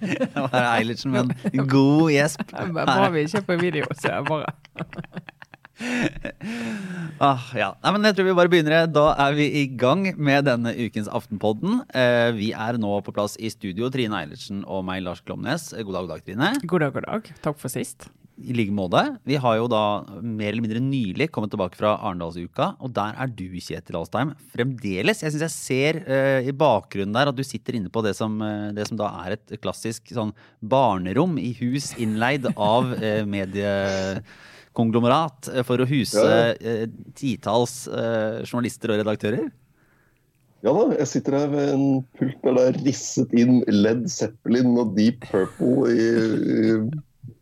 [0.00, 2.44] Det var Eilertsen med en god gjesp.
[2.74, 4.54] Bare vi ikke på video, så jeg bare
[7.20, 7.70] Ah, ja.
[7.80, 8.86] Nei, men jeg tror vi bare begynner.
[8.92, 11.80] Da er vi i gang med denne ukens Aftenpodden.
[11.96, 15.70] Eh, vi er nå på plass i studio, Trine Eilertsen og meg, Lars Glomnes.
[15.72, 16.52] God dag, god dag, Trine.
[16.68, 17.32] God dag, god dag.
[17.44, 18.10] Takk for sist.
[18.40, 19.02] I like måte.
[19.28, 23.26] Vi har jo da mer eller mindre nylig kommet tilbake fra Arendalsuka, og der er
[23.28, 25.22] du, Kjetil Alstheim, fremdeles.
[25.24, 28.32] Jeg syns jeg ser uh, i bakgrunnen der at du sitter inne på det som,
[28.42, 35.40] uh, det som da er et klassisk sånn barnerom i hus innleid av uh, mediekonglomerat
[35.68, 36.86] for å huse uh,
[37.18, 39.44] titalls journalister og redaktører.
[40.60, 41.84] Ja da, jeg sitter her ved en
[42.18, 46.74] pult der det er risset inn Led Zeppelin og Deep Purple i, i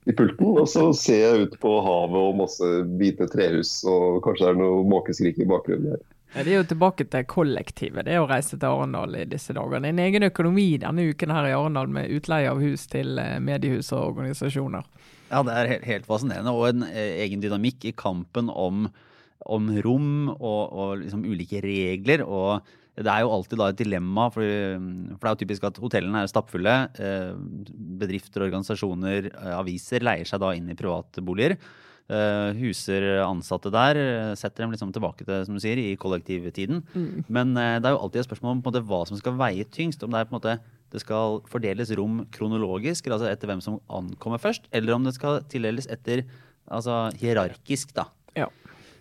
[0.08, 2.68] i pulten, og så ser jeg ut på havet og masse
[3.00, 6.06] hvite trehus, og kanskje det er noe måkeskrik i bakgrunnen her.
[6.34, 9.54] Ja, det er jo tilbake til kollektivet, det er å reise til Arendal i disse
[9.56, 9.80] dager.
[9.80, 13.20] Det er en egen økonomi denne uken her i Arendal med utleie av hus til
[13.20, 14.88] eh, mediehus og organisasjoner.
[15.28, 18.88] Ja, det er helt, helt fascinerende, og en eh, egen dynamikk i kampen om,
[19.44, 22.24] om rom og, og liksom ulike regler.
[22.24, 22.64] og
[22.98, 26.22] det er jo alltid da et dilemma, for, for, det er jo typisk at hotellene
[26.24, 26.76] er stappfulle.
[26.98, 27.34] Eh,
[28.00, 31.58] bedrifter, organisasjoner, eh, aviser leier seg da inn i privatboliger.
[31.58, 33.98] boliger, huser ansatte der,
[34.40, 36.80] setter dem liksom tilbake til som du sier, i kollektivtiden.
[36.94, 37.26] Mm.
[37.28, 40.02] Men det er jo alltid et spørsmål om måte, hva som skal veie tyngst.
[40.02, 43.76] Om det er på en måte det skal fordeles rom kronologisk, altså etter hvem som
[43.92, 46.24] ankommer først, eller om det skal tildeles etter
[46.64, 48.08] altså hierarkisk, da.
[48.36, 48.48] Ja.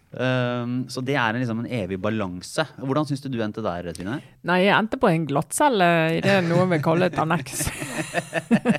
[0.08, 2.64] Um, så det er en, liksom en evig balanse.
[2.80, 4.22] Hvordan syns du du endte der, Trine?
[4.48, 7.68] Nei, jeg endte på en glattcelle i det noen vil kalle et anneks.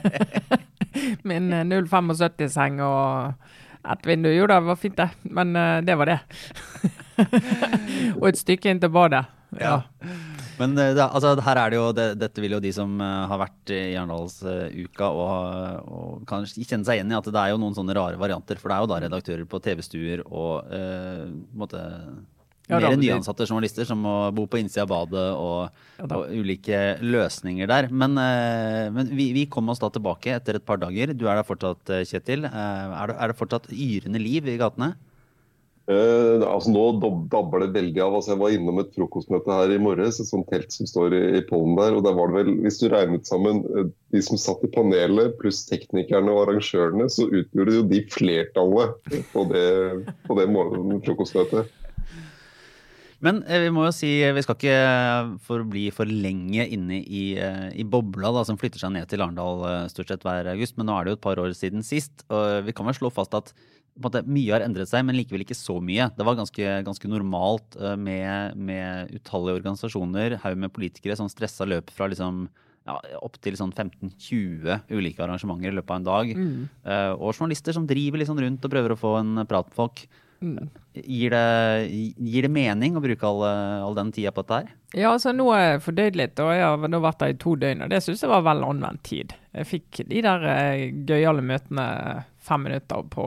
[1.29, 4.31] Min 075-seng eh, og et vindu.
[4.33, 6.19] Jo da, det var fint det, men uh, det var det.
[8.19, 9.27] og et stykke inn til badet.
[9.61, 9.79] Ja.
[9.79, 10.17] ja.
[10.59, 13.27] Men eh, det, altså, her er det jo, det, dette vil jo de som uh,
[13.31, 17.61] har vært i Arendalsuka og, og, kan kjenne seg igjen i at det er jo
[17.63, 18.61] noen sånne rare varianter.
[18.61, 21.25] For det er jo da redaktører på TV-stuer og uh,
[21.59, 21.83] måtte,
[22.69, 26.83] ja, mer nyansatte journalister som må bo på innsida av badet og, ja, og, ulike
[27.05, 27.91] løsninger der.
[27.91, 31.15] Men, men vi, vi, kom oss da tilbake etter et par dager.
[31.15, 32.49] Du er der fortsatt, Kjetil.
[32.51, 34.97] Er det, er det fortsatt yrende liv i gatene?
[35.89, 36.83] Uh, altså Nå
[37.33, 38.19] dabber det veldig av.
[38.19, 41.23] altså Jeg var innom et frokostmøte her i morges, et sånt telt som står i,
[41.39, 41.97] i pollen der.
[41.97, 45.39] og der var det vel, Hvis du regnet sammen uh, de som satt i panelet,
[45.41, 49.65] pluss teknikerne og arrangørene, så utgjorde jo de flertallet på det,
[50.29, 50.47] på det
[51.07, 51.73] frokostmøtet.
[53.25, 57.89] Men eh, vi må jo si, vi skal ikke forbli for lenge inne i, i
[57.89, 60.77] bobla da, som flytter seg ned til Arendal stort sett hver august.
[60.79, 62.29] Men nå er det jo et par år siden sist.
[62.29, 63.51] og Vi kan vel slå fast at
[64.03, 66.09] måte, mye har endret seg, men likevel ikke så mye.
[66.17, 71.67] Det var ganske, ganske normalt uh, med, med, utallige organisasjoner, haug med politikere som stressa
[71.69, 72.47] løp fra liksom,
[72.89, 76.33] ja, opptil sånn 15-20 ulike arrangementer i løpet av en dag.
[76.39, 76.63] Mm.
[76.87, 80.07] Uh, og journalister som driver liksom rundt og prøver å få en prat med folk.
[80.39, 80.69] Mm.
[80.95, 83.43] Gir, det, gir, det, mening å bruke all,
[83.83, 84.75] all den tida på dette her?
[84.95, 87.55] Ja, altså nå har jeg fordøyd litt, og jeg har nå vært der i to
[87.59, 87.83] døgn.
[87.85, 89.35] Og det syns jeg var vel anvendt tid.
[89.59, 91.89] Jeg fikk de der uh, gøyale møtene
[92.49, 93.27] fem minutter på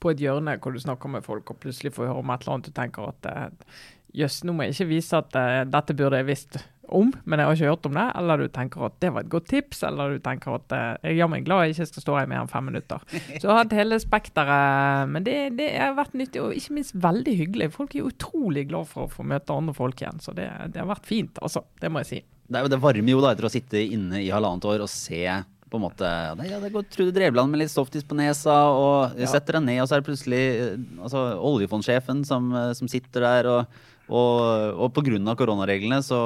[0.00, 2.56] på et hjørne hvor du snakker med folk, og plutselig får høre om et eller
[2.56, 3.78] annet du tenker at eh,
[4.16, 7.48] jøss, nå må jeg ikke vise at uh, dette burde jeg visst om, men jeg
[7.48, 8.04] har ikke hørt om det.
[8.16, 11.20] Eller du tenker at det var et godt tips, eller du tenker at uh, jeg
[11.20, 13.04] er glad jeg ikke skal stå her i mer enn fem minutter.
[13.10, 15.12] Så jeg har hatt hele spekteret.
[15.12, 17.70] Men det, det, har vært nyttig, og ikke minst veldig hyggelig.
[17.76, 20.90] Folk er utrolig glad for å få møte andre folk igjen, så det, det har
[20.90, 21.66] vært fint, altså.
[21.78, 22.24] Det må jeg si.
[22.48, 25.20] Det, det varmer jo da etter å sitte inne i halvannet år og se
[25.68, 29.28] på en måte ja, Det går Trude Drevland med litt softis på nesa, og ja.
[29.30, 33.26] setter deg ned, og så er det plutselig eh, altså, oljefondsjefen som, eh, som, sitter
[33.26, 35.36] der, og, og, og pga.
[35.38, 36.20] koronareglene så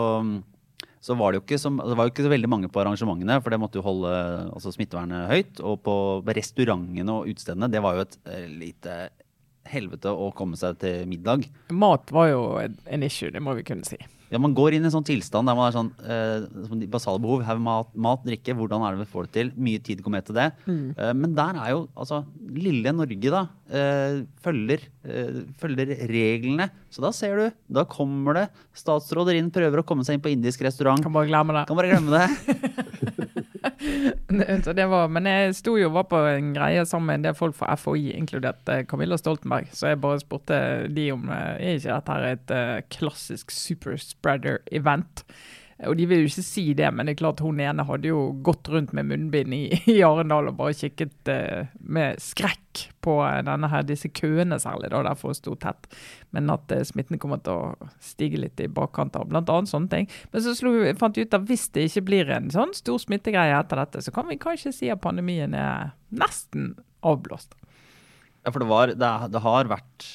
[1.03, 3.59] så var det, så, det var jo ikke så veldig mange på arrangementene, for det
[3.59, 4.11] måtte jo holde
[4.53, 5.63] altså, smittevernet høyt.
[5.67, 5.95] Og på
[6.31, 8.99] restaurantene og utestedene, det var jo et uh, lite
[9.67, 11.49] helvete å komme seg til middag.
[11.75, 13.99] Mat var jo en issue, det må vi kunne si.
[14.33, 17.43] Ja, Man går inn i en sånn tilstand der man har sånn, eh, basale behov.
[17.45, 19.51] Her mat, mat, drikke, hvordan er det vi får det til?
[19.61, 20.49] Mye tid går med til det.
[20.65, 20.97] Mm.
[20.97, 26.71] Eh, men der er jo altså Lille Norge, da, eh, følger, eh, følger, reglene.
[26.91, 30.33] Så da ser du, da kommer det statsråder inn, prøver å komme seg inn på
[30.33, 31.03] indisk restaurant.
[31.03, 31.67] Kan bare glemme det.
[31.69, 33.29] Kan bare glemme det.
[34.93, 37.75] var, men jeg sto jo var på en greie sammen med en del folk fra
[37.79, 39.71] FHI, inkludert eh, Camilla Stoltenberg.
[39.75, 40.61] Så jeg bare spurte
[40.93, 45.25] de om eh, er ikke dette her et uh, klassisk superspreader-event.
[45.89, 48.29] Og de vil jo ikke si det, men det er klart hun ene hadde jo
[48.47, 53.69] gått rundt med munnbind i, i Arendal og bare kikket uh, med skrekk på denne
[53.69, 55.89] her, disse køene særlig, da, derfor sto tett.
[56.35, 59.59] Men at uh, smitten kommer til å stige litt i bakkant av bl.a.
[59.69, 60.11] sånne ting.
[60.31, 63.59] Men så slo, fant vi ut at hvis det ikke blir en sånn stor smittegreie
[63.59, 67.59] etter dette, så kan vi kanskje si at pandemien er nesten avblåst.
[68.43, 70.13] Ja, for det, var, det, det har vært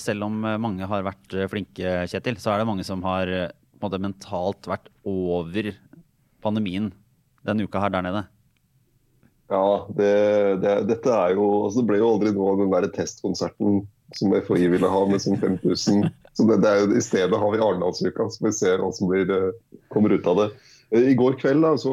[0.00, 3.50] selv om mange har vært flinke, Kjetil, så er det mange som har
[3.82, 5.72] måte mentalt vært over
[6.44, 6.90] pandemien
[7.46, 8.24] denne uka her der nede?
[9.50, 10.10] Ja, det,
[10.62, 13.80] det, dette er jo altså Det ble jo aldri noe av den der testkonserten
[14.14, 16.04] som FHI ville ha med sånn 5000.
[16.34, 19.30] Så det, det jo, I stedet har vi Arendalsuka, så vi ser hva som blir,
[19.94, 20.48] kommer ut av det.
[20.98, 21.92] I går kveld, da, så,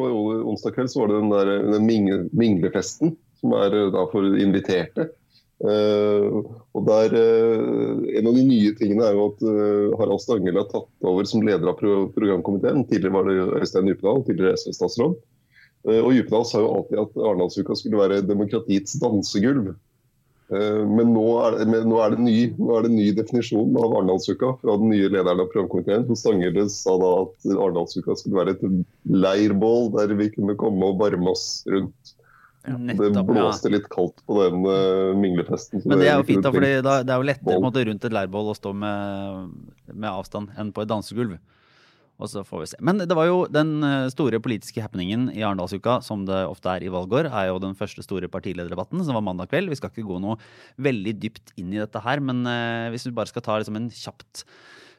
[0.50, 5.12] onsdag kveld, så var det den, der, den minglefesten som er da for inviterte.
[5.58, 6.44] Uh,
[6.78, 10.70] og der, uh, En av de nye tingene er jo at uh, Harald Stanghelle har
[10.70, 12.86] tatt over som leder av pro programkomiteen.
[12.86, 15.18] Tidligere var det Øystein Djupedal, tidligere SV-statsråd.
[15.88, 19.76] og Djupedal sa jo alltid at Arendalsuka skulle være demokratiets dansegulv.
[20.50, 24.78] men nå er, det, nå, er ny, nå er, det, ny definisjon av Arendalsuka fra
[24.80, 26.06] den nye lederen av programkomiteen.
[26.16, 28.68] Stanghelle sa da at Arendalsuka skulle være et
[29.26, 32.17] leirbål der vi kunne komme og varme oss rundt.
[32.68, 35.84] Nettopp, det blåste litt kaldt på den uh, minglefesten.
[35.88, 38.52] Men det er jo fint, da, for det er jo lettere måte, rundt et leirbål
[38.52, 39.54] å stå med,
[39.94, 41.38] med, avstand enn på et dansegulv.
[42.18, 42.80] Og så får vi se.
[42.82, 46.88] Men det var jo den eh, store politiske happeningen i Arendalsuka, som det ofte er
[46.88, 49.70] i valgår, er jo den første store partilederdebatten, som var mandag kveld.
[49.70, 50.40] Vi skal ikke gå noe
[50.82, 53.92] veldig dypt inn i dette her, men uh, hvis vi bare skal ta liksom en
[53.94, 54.48] kjapt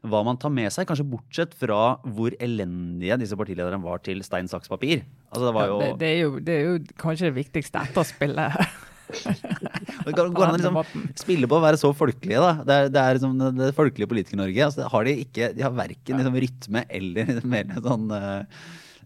[0.07, 4.51] hva man tar med seg, kanskje bortsett fra hvor elendige disse partilederne var til stein,
[4.51, 5.03] saks, papir.
[5.33, 5.81] Altså, det, jo...
[5.81, 8.69] Ja, det, det, er jo, det, er jo, kanskje det viktigste etterspillet
[9.09, 12.65] det går, går an å liksom spille på å være så folkelige, da.
[12.67, 14.67] Det er, det er liksom det folkelige Politiker-Norge.
[14.67, 18.61] Altså, har de, ikke, de har verken liksom, rytme eller mer sånn uh,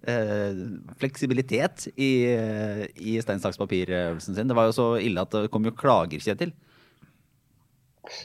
[0.09, 0.61] uh,
[1.03, 4.51] fleksibilitet i, uh, i stein, saks, papir-øvelsen sin.
[4.51, 6.55] Det var jo så ille at det kom jo klager, Kjetil.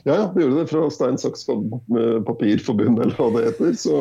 [0.04, 1.44] Ja, ja, vi gjorde det fra stein, saks,
[2.26, 3.76] papirforbund, eller hva det heter.
[3.78, 4.00] Så,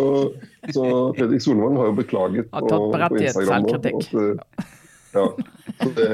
[0.72, 0.86] så
[1.18, 4.08] Fredrik Solvang har jo beklaget har tatt berettiget selvkritikk.
[4.08, 4.72] At,
[5.16, 5.26] ja,
[5.84, 6.08] det,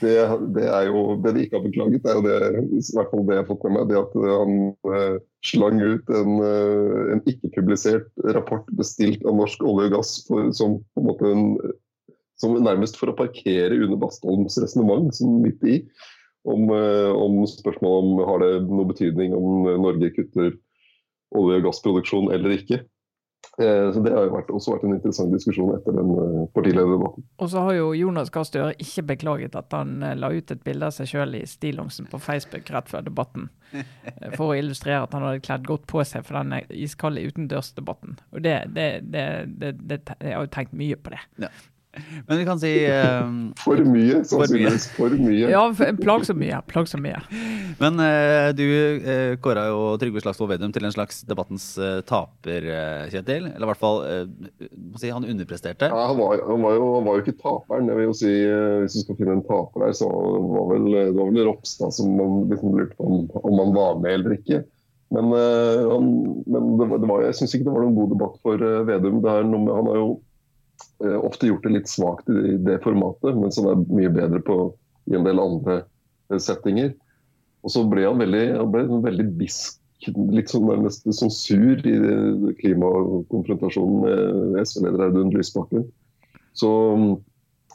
[0.00, 0.14] det,
[0.54, 2.38] det, er jo, det de ikke har beklaget, er jo det,
[2.78, 4.56] i hvert fall det jeg har fått med meg, det at han
[4.94, 5.18] eh,
[5.50, 10.78] slang ut en, eh, en ikke-publisert rapport bestilt av Norsk olje og gass for, som
[10.94, 11.46] på en måte en,
[12.38, 15.80] som nærmest for å parkere under Bastholms resonnement, som midt i
[16.46, 20.52] om, eh, om spørsmålet om har det noe betydning om Norge kutter
[21.34, 22.84] olje- og gassproduksjon eller ikke.
[23.58, 27.24] Eh, så Det har jo vært, også vært en interessant diskusjon etter den eh, partilederdebatten.
[27.40, 30.90] Og så har jo Jonas Gahr Støre ikke beklaget at han la ut et bilde
[30.90, 33.48] av seg sjøl i stillongsen på Facebook rett før debatten.
[34.36, 38.18] For å illustrere at han hadde kledd godt på seg for den iskalde utendørsdebatten.
[38.34, 39.24] Og det, det, det,
[39.80, 41.24] det, Jeg har jo tenkt mye på det.
[41.46, 41.50] Ja.
[42.26, 44.88] Men vi kan si um, For mye, sannsynligvis.
[44.96, 45.48] For mye.
[45.50, 45.62] Ja,
[46.00, 46.58] plagsomt mye.
[46.68, 47.20] Plagsomt mye.
[47.80, 52.68] Men uh, du uh, kåra jo Trygve Slagsvold Vedum til en slags debattens uh, taper,
[53.12, 53.50] Kjetil.
[53.52, 54.02] Eller i hvert fall
[55.00, 55.90] si, han underpresterte.
[55.92, 57.90] Ja, han var, han, var jo, han var, jo, ikke taperen.
[57.90, 58.32] Jeg vil jo si,
[58.84, 62.16] Hvis du skal finne en taper der, så var vel, det var vel Ropstad som
[62.18, 64.64] man liksom lurte på om, om han var med eller ikke.
[65.14, 66.06] Men, han,
[66.50, 69.20] men det, det var, jeg syns ikke det var noen god debatt for Vedum.
[69.22, 70.25] Det er Noe, med, han har jo Eh,
[70.98, 74.56] ofte gjort det litt svakt i det formatet, men som er mye bedre på
[75.10, 75.80] i en del andre
[76.30, 76.94] eh, settinger.
[77.66, 81.94] Og så ble han veldig, han ble veldig bisk, litt sånn nærmest sånn sur i
[82.60, 85.86] klimakonfrontasjonen med SV-leder Audun Lysbakken.
[86.56, 86.70] Så,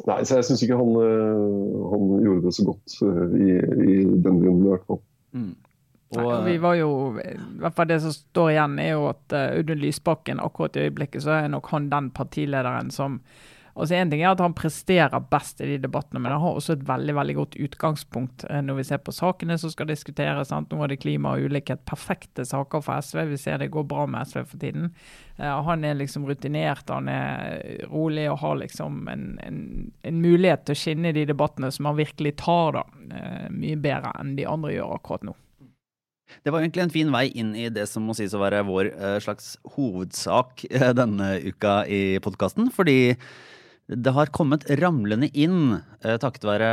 [0.08, 4.46] nei, så jeg syns ikke han, eh, han, gjorde det så godt i, i denne
[4.46, 5.02] runden, i hvert fall.
[5.36, 5.54] Mm.
[6.12, 6.92] Og, Nei, vi var jo,
[7.24, 10.90] i hvert fall Det som står igjen, er jo at uh, Audun Lysbakken akkurat i
[10.90, 13.22] øyeblikket så er nok han den partilederen som
[13.72, 16.74] altså En ting er at han presterer best i de debattene, men han har også
[16.76, 20.50] et veldig veldig godt utgangspunkt uh, når vi ser på sakene som skal diskuteres.
[20.52, 20.68] Sant?
[20.76, 21.86] Nå er det klima og ulikhet.
[21.88, 23.22] Perfekte saker for SV.
[23.30, 24.90] Vi ser det går bra med SV for tiden.
[25.40, 29.62] Uh, han er liksom rutinert, han er rolig og har liksom en, en,
[30.04, 32.84] en mulighet til å skinne i de debattene som han virkelig tar, da.
[33.56, 35.38] mye bedre enn de andre gjør akkurat nå.
[36.44, 38.92] Det var egentlig en fin vei inn i det som må sies å være vår
[38.96, 42.72] uh, slags hovedsak uh, denne uka i podkasten.
[42.74, 43.16] Fordi
[43.92, 46.70] det har kommet ramlende inn, uh, takket være,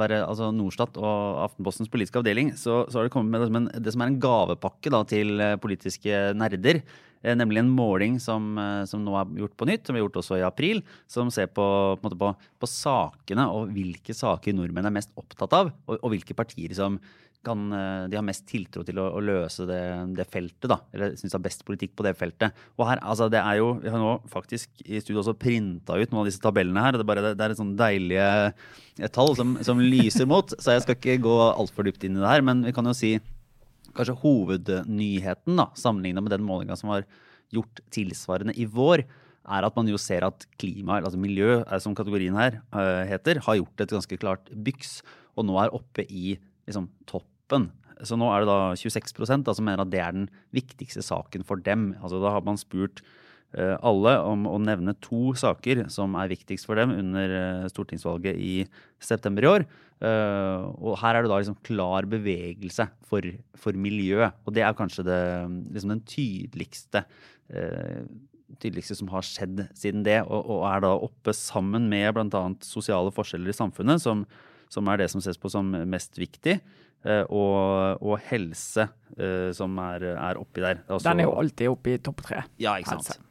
[0.00, 3.60] være altså Norstat og Aftenpostens politiske avdeling, så, så, har det kommet med det som,
[3.60, 6.82] en, det som er en gavepakke da, til politiske nerder.
[7.22, 10.06] Eh, nemlig en måling som, eh, som, nå er gjort på nytt, som vi har
[10.06, 10.82] gjort også i april.
[11.10, 11.68] Som ser på,
[12.02, 15.72] på, på, på sakene og hvilke saker nordmenn er mest opptatt av.
[15.86, 17.00] Og, og hvilke partier som
[17.44, 19.80] kan, eh, de har mest tiltro til å, å løse det,
[20.18, 20.68] det, feltet.
[20.70, 22.56] da, Eller syns har best politikk på det feltet.
[22.76, 26.10] Og her, altså det er jo, Vi har nå faktisk i studio også printa ut
[26.10, 26.98] noen av disse tabellene her.
[26.98, 30.54] Det er, bare, det er et sånn deilige tall som, som lyser mot.
[30.58, 32.44] Så jeg skal ikke gå altfor dypt inn i det her.
[32.46, 33.16] Men vi kan jo si
[33.98, 37.06] kanskje hovednyheten, da, sammenlignet med den målinga som var
[37.54, 39.04] gjort tilsvarende i vår,
[39.48, 43.60] er at man jo ser at klima, altså miljø, som kategorien her uh, heter, har
[43.60, 44.98] gjort et ganske klart byks,
[45.38, 46.36] og nå er oppe i
[46.68, 47.70] liksom, toppen.
[48.04, 51.46] Så nå er det da 26 da, som mener at det er den viktigste saken
[51.46, 51.92] for dem.
[51.98, 53.02] Altså Da har man spurt
[53.56, 58.54] uh, alle om å nevne to saker som er viktigst for dem under stortingsvalget i
[59.02, 59.68] september i år.
[59.98, 63.24] Uh, og her er det da liksom klar bevegelse for,
[63.58, 64.28] for miljø.
[64.46, 65.20] Og det er kanskje det,
[65.74, 67.02] liksom den tydeligste,
[67.50, 68.04] uh,
[68.62, 70.20] tydeligste som har skjedd siden det.
[70.26, 72.44] Og, og er da oppe sammen med bl.a.
[72.66, 74.22] sosiale forskjeller i samfunnet, som,
[74.70, 76.60] som, er det som ses på som mest viktig.
[77.02, 78.88] Uh, og, og, helse,
[79.54, 80.84] som er, er oppi der.
[80.86, 82.44] Altså, Den er jo alltid oppe i topp tre.
[82.62, 83.10] Ja, ikke sant.
[83.10, 83.24] Helse.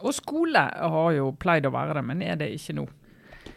[0.00, 2.86] Og skole har jo pleid å være det, men er det ikke nå?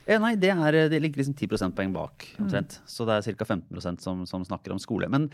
[0.04, 2.26] Eh, nei, det, er, det, ligger liksom 10 prosentpoeng bak.
[2.42, 2.80] omtrent.
[2.82, 2.90] Mm.
[2.92, 3.48] Så det er ca.
[3.56, 5.08] 15% som, som snakker om skole.
[5.12, 5.30] Men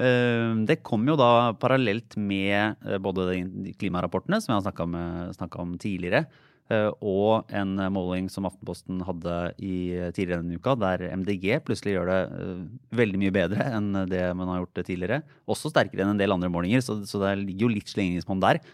[0.00, 5.60] øh, det kommer jo da parallelt med øh, både de klimarapportene som jeg har snakka
[5.60, 6.24] om tidligere,
[6.72, 12.12] øh, og en måling som Aftenposten hadde i, tidligere denne uka, der MDG plutselig gjør
[12.14, 12.22] det
[12.96, 15.20] veldig mye bedre enn det man har gjort tidligere.
[15.44, 18.64] Også sterkere enn en del andre målinger, så, så det ligger jo litt slingringsmonn der.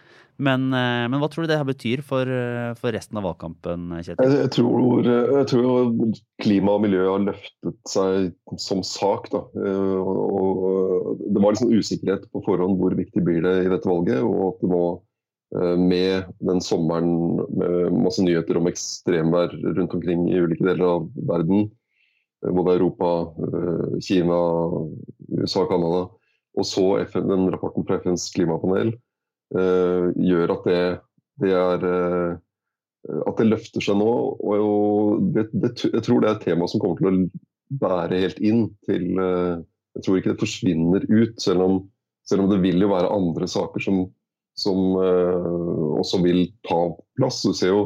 [0.40, 3.90] Men, eh, men, hva tror du det her betyr for, eh, for resten av valgkampen,
[4.00, 4.37] Kjetil?
[4.38, 5.90] Jeg, tror, jeg, tror,
[6.40, 8.30] klima og miljø har løftet seg
[8.62, 9.28] som sak.
[9.35, 9.44] Da.
[9.61, 13.90] Eh, og, og det var liksom usikkerhet på forhånd hvor viktig blir det i dette
[13.90, 14.25] valget.
[14.25, 14.85] Og at det nå
[15.82, 21.64] med den sommeren med masse nyheter om ekstremvær rundt omkring i ulike deler av verden,
[22.47, 23.09] både Europa,
[23.99, 24.38] Kina,
[25.40, 26.04] USA, Canada,
[26.54, 28.94] og så FN, den rapporten fra FNs klimapanel,
[29.50, 30.83] gjør at det,
[31.40, 32.38] det er eh,
[33.26, 34.11] at det løfter seg nå.
[34.45, 38.40] og det, det, Jeg tror det er et tema som kommer til å bære helt
[38.45, 39.62] inn til eh,
[39.97, 41.78] Jeg tror ikke det forsvinner ut, selv om,
[42.28, 44.04] selv om det vil jo være andre saker som,
[44.59, 46.78] som også vil ta
[47.19, 47.40] plass.
[47.42, 47.83] Du ser jo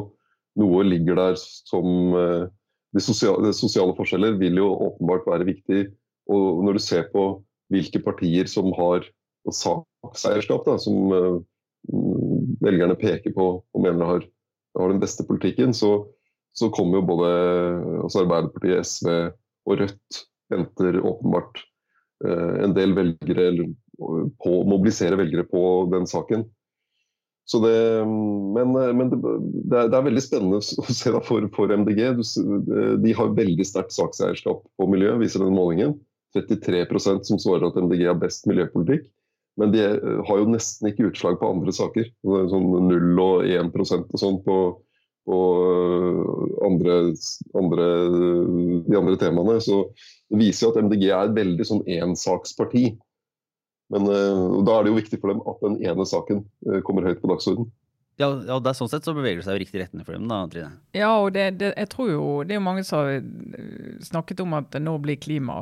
[0.59, 5.81] noe ligger der som de, sosiale, de sosiale, forskjeller vil jo åpenbart være viktig.
[6.29, 7.25] Og når du ser på
[7.73, 9.09] hvilke partier som har
[9.49, 11.41] sakseierskap, da, som
[12.65, 14.27] velgerne peker på og mener har,
[14.79, 16.05] har den beste politikken, så,
[16.57, 17.29] så kommer jo både
[18.03, 19.11] altså Arbeiderpartiet, SV
[19.65, 21.63] og Rødt henter åpenbart
[22.25, 26.45] eh, en del velgere på å mobilisere velgere på den saken.
[27.45, 31.73] Så det, men, men det, det, er, det, er, veldig spennende å se for, for
[31.73, 32.01] MDG.
[33.03, 35.93] De har veldig sterkt sakseierskap på miljø, viser den målingen.
[36.35, 39.05] 33% som svarer at MDG har best miljøpolitikk.
[39.59, 42.09] Men de eh, har jo nesten ikke utslag på andre saker.
[42.51, 44.57] Sånn 0 og 1% og sånn på,
[45.29, 45.39] på
[45.71, 46.21] eh,
[46.67, 46.99] andre,
[47.61, 47.87] andre,
[48.89, 49.57] de andre temaene.
[49.63, 49.85] Så
[50.31, 52.89] det viser jo at MDG er et veldig sånn ensaksparti.
[53.93, 56.39] Men uh, da er det jo viktig for dem at den ene saken
[56.87, 57.67] kommer høyt på dagsordenen.
[58.15, 60.37] Ja, det er sånn sett så beveger det seg i riktig retning for dem, da,
[60.47, 60.69] Trine?
[60.95, 64.39] Ja, og det, det, jeg tror jo det er jo mange som har eh, snakket
[64.45, 65.57] om at nå blir klima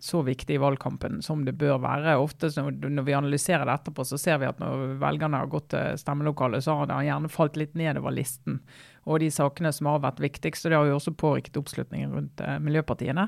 [0.00, 2.16] så viktig i valgkampen som det bør være.
[2.22, 6.00] Ofte når vi analyserer det etterpå, så ser vi at når velgerne har gått til
[6.00, 8.62] stemmelokalet, så har det gjerne falt litt nedover listen
[9.04, 10.66] og de sakene som har vært viktigst.
[10.66, 13.26] og Det har jo også påvirket oppslutningen rundt eh, miljøpartiene.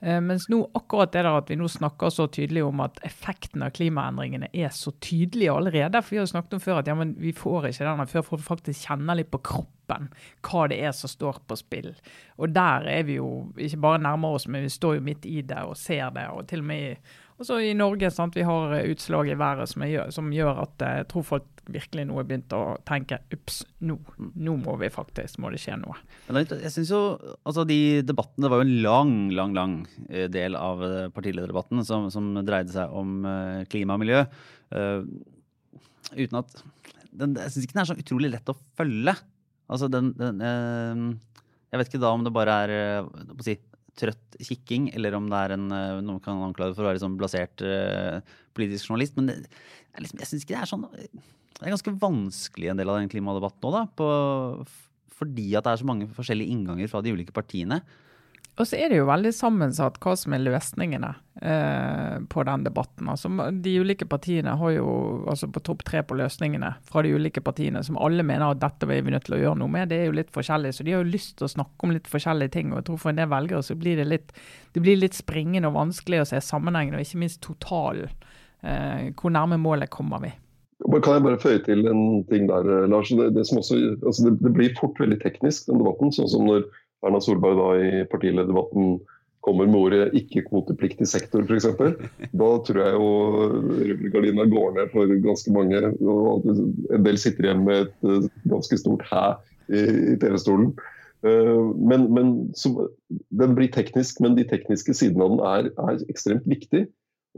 [0.00, 3.64] Eh, mens nå akkurat det der at vi nå snakker så tydelig om at effekten
[3.66, 6.02] av klimaendringene er så tydelig allerede.
[6.02, 8.46] For vi har jo snakket om før at ja, vi får ikke denne før folk
[8.46, 10.10] faktisk kjenner litt på kroppen
[10.46, 11.92] hva det er som står på spill.
[12.38, 15.40] Og der er vi jo ikke bare nærmere oss, men vi står jo midt i
[15.46, 16.28] det og ser det.
[16.30, 16.96] og til og med i
[17.36, 20.96] også i Norge sant, vi har utslag i været som, gjør, som gjør at eh,
[21.02, 25.40] jeg tror folk virkelig nå har begynt å tenke ups, nå, nå må vi faktisk,
[25.42, 25.96] må det skje noe.
[26.30, 27.00] Jeg synes jo,
[27.46, 29.76] altså De debattene var jo en lang lang, lang
[30.08, 34.24] eh, del av eh, partilederdebatten som, som dreide seg om uh, klima og miljø.
[34.70, 35.06] Uh,
[36.14, 36.58] uten at
[37.16, 39.16] den, Jeg syns ikke den er så utrolig lett å følge.
[39.72, 41.40] Altså den, den uh,
[41.72, 42.74] Jeg vet ikke da om det bare er
[43.06, 43.58] uh, si,
[43.96, 45.70] trøtt kikking, eller om det er en,
[46.04, 47.62] noen kan anklage for å være sånn blasert
[48.52, 49.14] politisk journalist.
[49.16, 49.36] Men det,
[49.96, 50.84] liksom, jeg syns ikke det er sånn
[51.56, 53.84] det er ganske vanskelig en del av den klimadebatten nå, da.
[53.96, 54.08] På,
[55.16, 57.80] fordi at det er så mange forskjellige innganger fra de ulike partiene.
[58.56, 61.10] Og så er det jo veldig sammensatt hva som er løsningene
[61.44, 63.08] eh, på den debatten.
[63.12, 64.86] Altså, de ulike partiene har jo
[65.28, 68.88] altså på topp tre på løsningene fra de ulike partiene, som alle mener at dette
[68.88, 69.90] er vi nødt til å gjøre noe med.
[69.92, 72.08] Det er jo litt forskjellig, så de har jo lyst til å snakke om litt
[72.08, 72.72] forskjellige ting.
[72.72, 74.32] og jeg tror For en del velgere så blir det litt,
[74.72, 78.08] det blir litt springende og vanskelig å se sammenhengen, og ikke minst totalen.
[78.64, 80.32] Eh, hvor nærme målet kommer vi?
[80.84, 83.08] Kan jeg bare føye til en ting der, Lars?
[83.08, 86.12] Det, det, også, altså det, det blir fort veldig teknisk, den debatten.
[86.12, 86.66] sånn som når
[87.06, 88.98] Erna Solberg da i partilederdebatten
[89.46, 91.68] kommer med ordet ikke-kvotepliktig sektor f.eks.
[92.34, 93.10] Da tror jeg jo
[93.78, 95.82] rullegardina går ned for ganske mange.
[96.02, 99.24] og En del sitter igjen med et eh, ganske stort hæ
[99.70, 100.72] i, i TV-stolen.
[101.22, 102.88] Eh, men, men så,
[103.30, 106.88] Den blir teknisk, men de tekniske sidene av den er, er ekstremt viktig.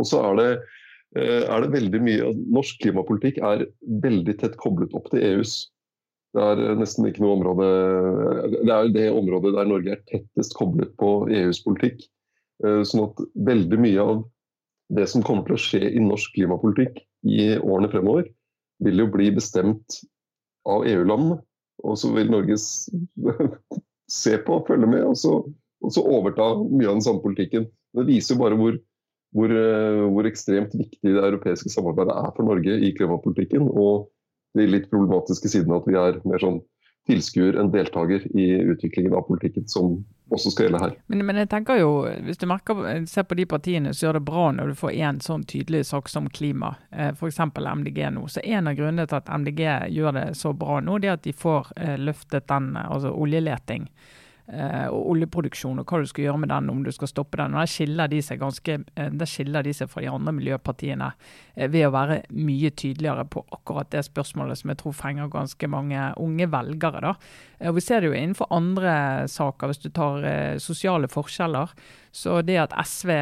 [0.01, 0.78] Og så er det, eh,
[1.17, 3.63] er det veldig mye Norsk klimapolitikk er
[4.05, 5.55] veldig tett koblet opp til EUs.
[6.37, 7.69] Det er eh, nesten ikke noe område
[8.59, 12.03] Det er det området der Norge er tettest koblet på EUs politikk.
[12.65, 14.25] Eh, sånn at veldig mye av
[14.99, 18.29] det som kommer til å skje i norsk klimapolitikk i årene fremover,
[18.85, 19.99] vil jo bli bestemt
[20.69, 21.41] av EU-landene.
[21.87, 22.57] Og så vil Norge
[24.21, 25.35] se på, følge med, og så,
[25.85, 27.69] og så, overta mye av den samme politikken.
[27.95, 28.79] Det viser jo bare hvor,
[29.37, 33.69] hvor, eh, hvor ekstremt viktig det europeiske samarbeidet er for Norge i klimapolitikken.
[33.69, 34.09] og
[34.57, 36.61] de litt problematiske sidene at vi er mer sånn
[37.09, 39.95] tilskuer enn deltaker i utviklingen av politikken, som
[40.35, 40.97] også skal gjelde her.
[41.09, 41.93] Men, men jeg tenker jo,
[42.27, 45.21] hvis du merker, ser på de partiene, så gjør det bra når du får én
[45.25, 47.41] sånn tydelig sak som klima, eh, f.eks.
[47.57, 48.27] MDG nå.
[48.29, 49.63] Så En av grunnene til at MDG
[49.95, 53.89] gjør det så bra nå, det er at de får eh, løftet den, altså oljeleting
[54.49, 57.55] og oljeproduksjon, og hva du skal gjøre med den, om du skal stoppe den.
[57.55, 61.11] og Der skiller de seg ganske, eh, skiller de seg fra de andre miljøpartiene
[61.57, 65.69] eh, ved å være mye tydeligere på akkurat det spørsmålet som jeg tror fenger ganske
[65.69, 67.01] mange unge velgere.
[67.01, 67.15] da.
[67.69, 71.75] Og Vi ser det jo innenfor andre saker, hvis du tar sosiale forskjeller.
[72.19, 73.13] Så det at SV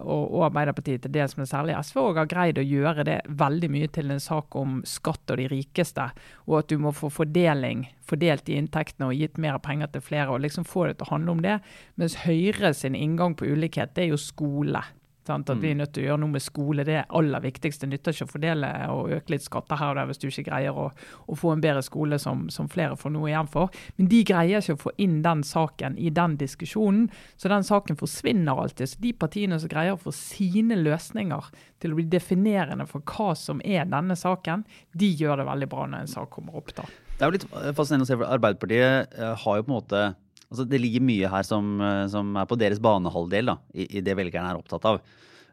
[0.00, 3.90] og, Arbeiderpartiet til dels, men særlig SV, også har greid å gjøre det veldig mye
[3.92, 6.06] til en sak om skatt og de rikeste,
[6.46, 10.32] og at du må få fordeling, fordelt de inntektene og gitt mer penger til flere,
[10.32, 11.58] og liksom få det til å handle om det.
[12.00, 14.80] Mens Høyre sin inngang på ulikhet, det er jo skole.
[15.28, 15.50] Sant?
[15.52, 15.82] At vi er mm.
[15.82, 16.86] nødt til å gjøre noe med skole.
[16.88, 17.86] Det er aller viktigste.
[17.86, 20.46] Det nytter ikke å fordele og øke litt skatter her og der hvis du ikke
[20.50, 20.88] greier å,
[21.28, 23.74] å få en bedre skole som, som, flere får noe igjen for.
[23.96, 27.08] Men de greier ikke å få inn den saken i den diskusjonen.
[27.36, 28.92] Så den saken forsvinner alltid.
[28.92, 31.50] Så de partiene som greier å få sine løsninger
[31.82, 34.64] til å bli definerende for hva som er denne saken,
[34.98, 36.74] de gjør det veldig bra når en sak kommer opp.
[36.76, 36.88] da.
[37.18, 40.08] Det er jo litt fascinerende å se, for Arbeiderpartiet eh, har jo på en måte
[40.48, 44.00] Altså, det ligger mye her som, eh, som er på deres banehalvdel, da, i, i,
[44.04, 45.02] det velgerne er opptatt av.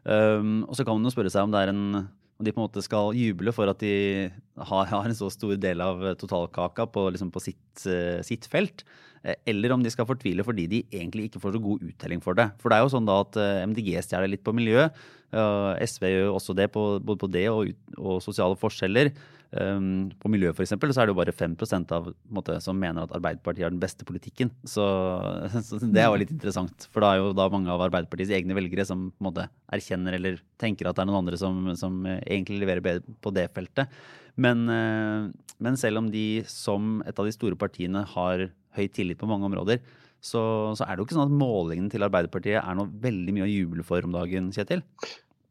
[0.06, 2.04] Um, og så kan man jo spørre seg om, en,
[2.38, 5.56] om de på en måte skal juble for at de har, har en så stor
[5.58, 8.86] del av totalkaka på, liksom på sitt, uh, sitt, felt.
[9.26, 12.38] Eh, eller om de skal fortvile fordi de egentlig ikke får så god uttelling for
[12.38, 12.52] det.
[12.62, 13.40] For det er jo sånn da at
[13.72, 14.86] MDG stjeler litt på miljø.
[15.34, 19.10] SV gjør jo også det, på, både på det og, og sosiale forskjeller.
[19.54, 21.54] Um, på miljø eksempel, så er det jo bare 5
[21.94, 24.50] av måte, som mener at Arbeiderpartiet har den beste politikken.
[24.66, 24.84] Så,
[25.68, 26.88] så, det er jo litt interessant.
[26.92, 30.18] For da er jo da mange av Arbeiderpartiets egne velgere som på en måte erkjenner
[30.18, 33.92] eller tenker at det er noen andre som, som egentlig leverer bedre på det feltet.
[34.36, 35.30] Men, uh,
[35.62, 39.46] men, selv om de som et av de store partiene har høy tillit på mange
[39.48, 39.80] områder,
[40.20, 40.42] så,
[40.74, 43.52] så er det jo ikke sånn at målingene til Arbeiderpartiet er noe veldig mye å
[43.52, 44.82] juble for om dagen, Kjetil?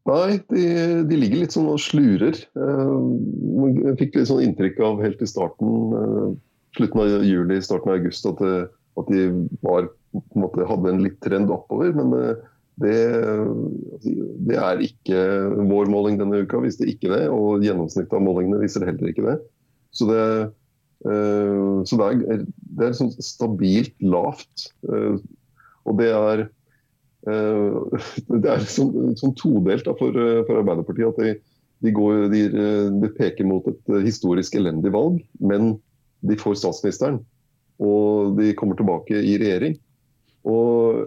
[0.06, 0.64] Nei, de,
[1.08, 2.36] de, ligger litt sånn og slurer.
[2.38, 2.90] Eh,
[3.88, 6.28] jeg fikk litt sånn inntrykk av helt i starten, eh,
[6.78, 8.68] slutten av juli, starten av august, at, det,
[9.02, 9.24] at de
[9.66, 11.90] var, en måte, hadde en litt trend oppover.
[11.98, 12.44] Men eh,
[12.84, 13.00] det,
[14.46, 15.24] det, er ikke
[15.72, 17.24] vår måling denne uka, viste ikke det.
[17.32, 19.40] Og gjennomsnittet av målingene viser heller ikke det.
[19.96, 20.22] Så det,
[21.06, 22.42] så det er,
[22.76, 24.66] det er sånn stabilt lavt.
[24.84, 26.52] Og det er Eh,
[28.42, 31.32] det er sånn, sånn todelt for, eh, for, Arbeiderpartiet at de,
[31.82, 35.74] de, går, de, eh, de, peker mot et historisk elendig valg, men
[36.26, 37.20] de får statsministeren.
[37.82, 39.76] Og de kommer tilbake i regjering.
[40.46, 41.02] Og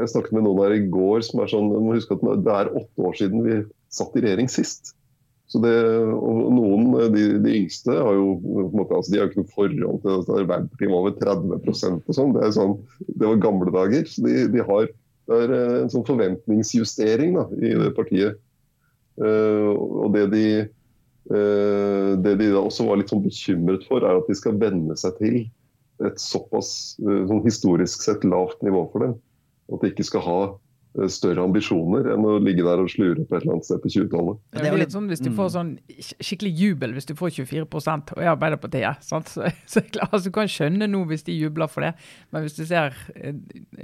[0.00, 2.72] Jeg snakket med noen her i går som er sånn må huske at det er
[2.74, 3.60] åtte år siden vi
[3.94, 4.96] satt i regjering sist.
[5.50, 5.72] Så det,
[6.14, 8.36] og Noen, de, de yngste, har jo
[8.70, 12.18] måte, altså, de har jo ikke noe forhold til at Arbeiderpartiet var over 30% og
[12.18, 12.34] sånn.
[12.36, 12.76] Det, sånn,
[13.08, 14.04] det var gamle dager.
[14.06, 14.90] så de, de har
[15.30, 18.40] det er eh, en sånn forventningsjustering da, i det partiet.
[19.20, 20.44] Uh, og det de,
[21.28, 24.96] uh, det de da også var litt sånn bekymret for, er at de skal venne
[24.96, 25.42] seg til
[26.00, 29.18] et såpass sånn historisk sett lavt nivå for dem.
[29.70, 30.54] At de ikke skal ha eh,
[31.12, 34.40] større ambisjoner enn å ligge der og slure på et eller annet sted på 20-tallet.
[34.56, 35.70] Det er jo litt sånn Hvis du får sånn
[36.18, 39.30] skikkelig jubel hvis du får 24 og i Arbeiderpartiet sant?
[39.34, 41.92] Så, så klart, altså, Du kan skjønne nå hvis de jubler for det,
[42.34, 43.36] men hvis du ser eh,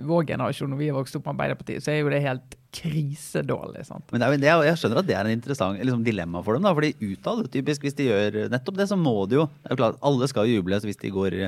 [0.02, 3.86] vår generasjon når vi har vokst opp med Arbeiderpartiet, så er jo det helt krisedårlig.
[3.86, 4.10] sant?
[4.12, 6.66] Men det Jeg skjønner at det er en interessant liksom, dilemma for dem.
[6.66, 9.76] da, fordi utad, typisk hvis de gjør nettopp det, så må de jo det er
[9.76, 11.38] jo klart, Alle skal jo juble hvis de går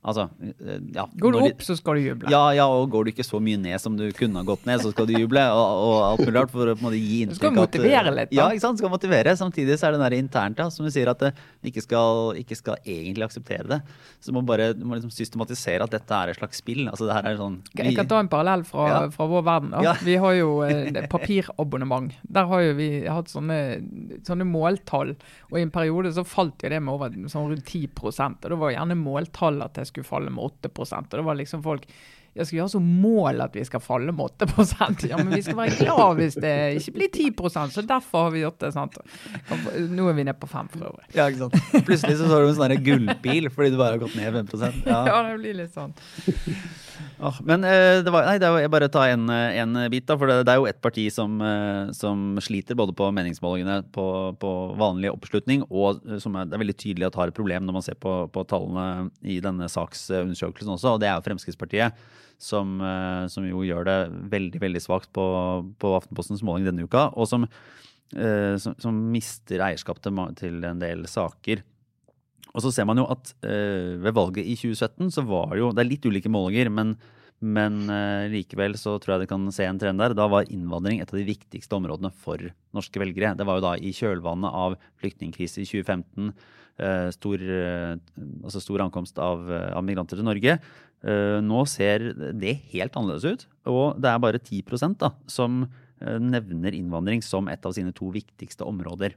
[0.00, 2.30] Altså, eh, ja, går du opp, så skal du juble.
[2.32, 4.80] Ja, ja, og går du ikke så mye ned som du kunne ha gått ned,
[4.80, 5.42] så skal du juble.
[5.52, 8.14] Og, og alt mulig rart for å på en måte, gi inntrykk Du skal motivere
[8.16, 8.30] litt.
[8.30, 8.38] Da.
[8.38, 8.80] Ja, ikke sant?
[8.80, 9.34] skal motivere.
[9.36, 12.56] Samtidig så er det der internt, ja, som du sier, at du ikke skal, ikke
[12.56, 13.80] skal egentlig akseptere det.
[14.24, 16.86] Så du må bare du må liksom systematisere at dette er et slags spill.
[16.88, 19.04] Altså, det her er sånn, vi, Jeg kan ta en parallell fra, ja.
[19.12, 19.76] fra vår verden.
[19.84, 19.94] Ja.
[20.00, 22.16] Vi har jo eh, papirabonnement.
[22.24, 23.60] Der har jo vi hatt sånne,
[24.24, 25.12] sånne, måltall,
[25.50, 28.56] og i en periode så falt jo det med over sånn rundt 10 og da
[28.56, 31.86] var gjerne måltallet det skulle falle med 8 og det var liksom folk
[32.30, 35.56] jeg skal gjøre som mål at vi skal falle med 8 Ja, men vi skal
[35.58, 38.70] være glad hvis det ikke blir 10% så derfor har vi gjort det.
[38.76, 38.98] sant?
[39.90, 41.08] Nå er vi nede på 5 for øvrig.
[41.16, 41.86] Ja, ikke sant.
[41.88, 45.00] Plutselig så har du en sånn gullpil fordi du bare har gått ned 5% Ja,
[45.10, 45.96] ja det blir litt sånn.
[47.20, 50.16] Oh, men uh, det var, nei, det var, jeg bare ta en, en bit, da.
[50.20, 54.06] For det, det, er jo ett parti som, uh, som, sliter både på meningsmålingene på,
[54.40, 57.76] på vanlig oppslutning, og som er, det er veldig tydelig at har et problem når
[57.76, 62.08] man ser på, på tallene i denne saksundersøkelsen også, og det er jo Fremskrittspartiet.
[62.40, 62.78] Som,
[63.28, 63.98] som jo gjør det
[64.32, 65.24] veldig veldig svakt på,
[65.76, 67.42] på Aftenpostens måling denne uka, og som,
[68.08, 71.60] som, som mister eierskap til, til en del saker.
[72.54, 75.72] Og så ser man jo at uh, ved valget i 2017 så var det jo
[75.74, 76.94] Det er litt ulike målinger, men,
[77.40, 77.82] men
[78.32, 80.16] likevel så tror jeg det kan se en trend der.
[80.16, 83.36] Da var innvandring et av de viktigste områdene for norske velgere.
[83.38, 86.58] Det var jo da i kjølvannet av flyktningkrise i 2015, uh, eh,
[87.12, 87.42] stor,
[88.44, 90.54] altså stor ankomst av, av, migranter til Norge.
[91.44, 92.06] nå ser
[92.40, 95.62] det helt annerledes ut, og det er bare 10% da, som
[96.00, 99.16] nevner innvandring som et av sine to viktigste områder.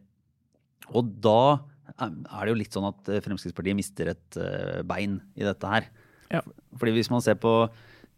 [0.92, 1.64] Og da
[2.00, 5.90] er det jo litt sånn at eh, Fremskrittspartiet mister et eh, bein i dette her.
[6.32, 6.42] Ja.
[6.80, 7.54] Fordi hvis man ser på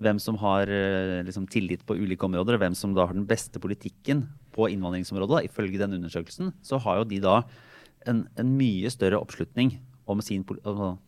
[0.03, 3.27] hvem som har eh, liksom, tillit på ulike områder, og hvem som da har den
[3.27, 7.39] beste politikken på innvandringsområdet, da, ifølge den undersøkelsen, så har jo de da
[8.11, 10.45] en, en mye større oppslutning om sin,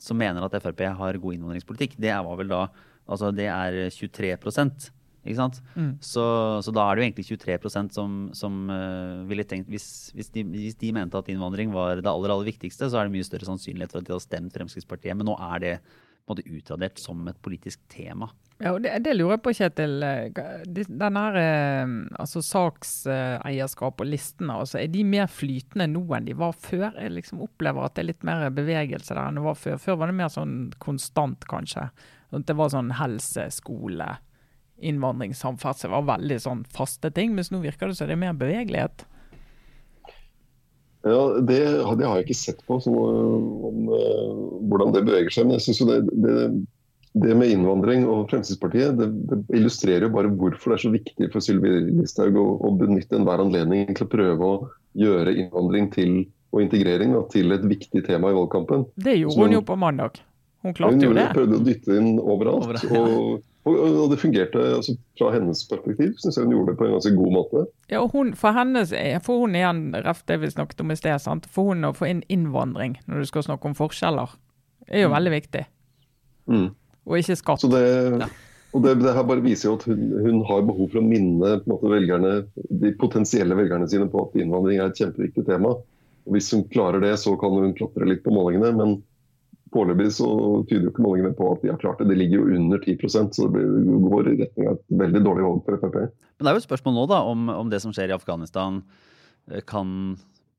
[0.01, 1.97] som mener at Frp har god innvandringspolitikk.
[2.01, 2.67] Det var vel da
[3.07, 4.33] altså det er 23
[5.27, 5.60] ikke sant?
[5.75, 5.91] Mm.
[6.03, 6.23] Så,
[6.63, 10.45] så, da er det jo egentlig 23% som, som uh, ville tenkt hvis, hvis, de,
[10.53, 13.49] hvis, de, mente at innvandring var det aller, aller viktigste, så er det mye større
[13.49, 15.17] sannsynlighet for at de hadde stemt Fremskrittspartiet.
[15.19, 15.73] Men nå er det
[16.28, 18.30] måte utradert som et politisk tema.
[18.58, 20.00] Ja, og det, det lurer jeg på, Kjetil.
[20.74, 26.38] Den her, eh, altså Sakseierskap og listene, altså, er de mer flytende nå enn de
[26.38, 26.90] var før?
[26.98, 29.78] Jeg liksom opplever at det er litt mer bevegelse der enn det var før.
[29.84, 31.90] Før var det mer sånn konstant, kanskje.
[32.34, 34.10] Det var sånn helse, skole,
[34.78, 38.36] innvandring, samferdsel var veldig sånn faste ting, mens nå virker det som det er mer
[38.38, 39.06] bevegelighet?
[41.08, 41.60] Ja, det,
[42.00, 45.48] det, har jeg ikke sett på, så, om, uh, hvordan det beveger seg.
[45.48, 46.36] Men jeg synes jo det, det,
[47.24, 51.43] det, med innvandring og Fremskrittspartiet det, illustrerer jo bare hvorfor det er så viktig for
[51.43, 54.56] Sylvi Listhaug å, å, benytte enhver anledning til å prøve å
[54.98, 56.15] gjøre innvandring til,
[56.56, 58.88] og integrering da, til et viktig tema i valgkampen.
[58.96, 60.22] Det gjorde hun jo på mandag.
[60.65, 61.30] Hun klarte jo det.
[61.30, 62.65] Hun prøvde å dytte inn overalt.
[62.65, 63.04] overalt ja.
[63.04, 66.15] og og, og det fungerte altså, fra hennes perspektiv.
[66.21, 67.63] Synes jeg hun gjorde det på en ganske god måte.
[67.91, 68.93] Ja, og hun, For hennes,
[69.25, 71.47] for hun igjen, ref det vi snakket om i sted, sant?
[71.51, 74.36] for hun å få inn innvandring når du skal snakke om forskjeller,
[74.88, 75.15] er jo mm.
[75.17, 75.63] veldig viktig.
[76.47, 76.67] Mm.
[77.08, 77.63] Og ikke skatt.
[77.63, 77.86] Så det,
[78.23, 78.30] ja.
[78.75, 81.53] Og det, det, her bare viser jo at hun, hun har behov for å minne
[81.65, 85.71] måte, velgerne, de potensielle velgerne sine på at innvandring er et kjempeviktig tema.
[86.27, 88.73] Og Hvis hun klarer det, så kan hun klatre litt på målingene.
[88.75, 88.97] men
[89.73, 90.27] Foreløpig så
[90.69, 92.08] tyder jo ikke målingene på at de har klart det.
[92.12, 93.63] Det ligger jo under 10% så det
[94.06, 95.97] går i retning av et veldig dårlig valg for Frp.
[96.38, 98.82] Men det er jo et spørsmål nå da, om, om det som skjer i Afghanistan
[99.51, 99.89] eh, kan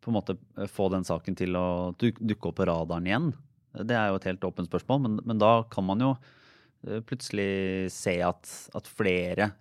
[0.05, 1.69] på en måte eh, få den saken til å
[1.99, 3.31] dukke opp på radaren igjen.
[3.79, 7.93] Det er jo et helt åpent spørsmål, men, men da kan man jo eh, plutselig
[7.95, 9.53] se at, at, flere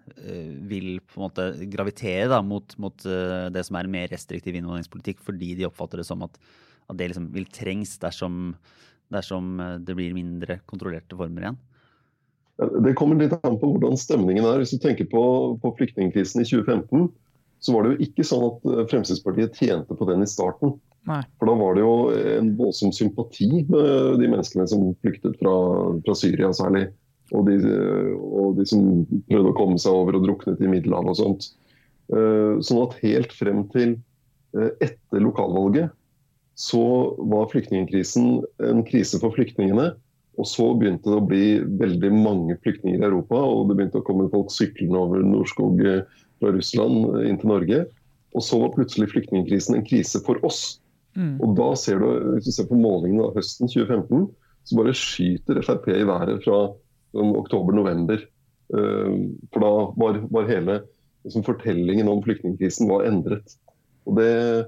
[0.67, 3.05] vil på en måte gravitere da, mot, mot
[3.53, 6.35] det som er en mer restriktiv innvandringspolitikk, fordi de oppfatter det som at,
[6.89, 8.57] at det liksom vil trengs dersom
[9.13, 11.61] dersom eh, det blir mindre kontrollerte former igjen?
[12.57, 14.63] Det kommer litt an på hvordan stemningen er.
[14.63, 15.23] Hvis du tenker på,
[15.61, 17.07] på flyktningkrisen i 2015,
[17.61, 20.75] så var det jo ikke sånn at eh, Fremskrittspartiet tjente på den i starten.
[21.07, 21.21] Nei.
[21.39, 21.93] For da var det jo
[22.35, 25.53] en voldsom sympati med de menneskene som flyktet fra,
[26.03, 26.89] fra Syria særlig.
[27.35, 27.55] Og de,
[28.15, 31.47] og de, som prøvde å komme seg over og druknet i Middelhavet og sånt.
[32.11, 33.97] Eh, sånn at helt frem til
[34.57, 35.91] etter lokalvalget
[36.57, 36.83] så
[37.29, 39.91] var flyktningkrisen en krise for flyktningene.
[40.37, 41.45] Og så begynte det å bli
[41.81, 46.51] veldig mange flyktninger i Europa, og det begynte å komme folk syklende over Norskog fra
[46.53, 47.79] Russland inn til Norge.
[48.37, 50.79] Og så var plutselig flyktningkrisen en krise for oss.
[51.17, 51.37] Mm.
[51.41, 54.27] Og da ser du, Hvis du ser på målingene av høsten 2015,
[54.67, 56.59] så bare skyter Frp i været fra
[57.15, 58.21] sånn oktober-november.
[58.77, 59.13] Eh,
[59.53, 60.81] For da var, var hele
[61.25, 63.57] liksom, fortellingen om flyktningkrisen var endret.
[64.05, 64.65] Og det, eh,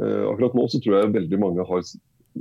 [0.00, 1.82] akkurat nå så tror jeg veldig mange har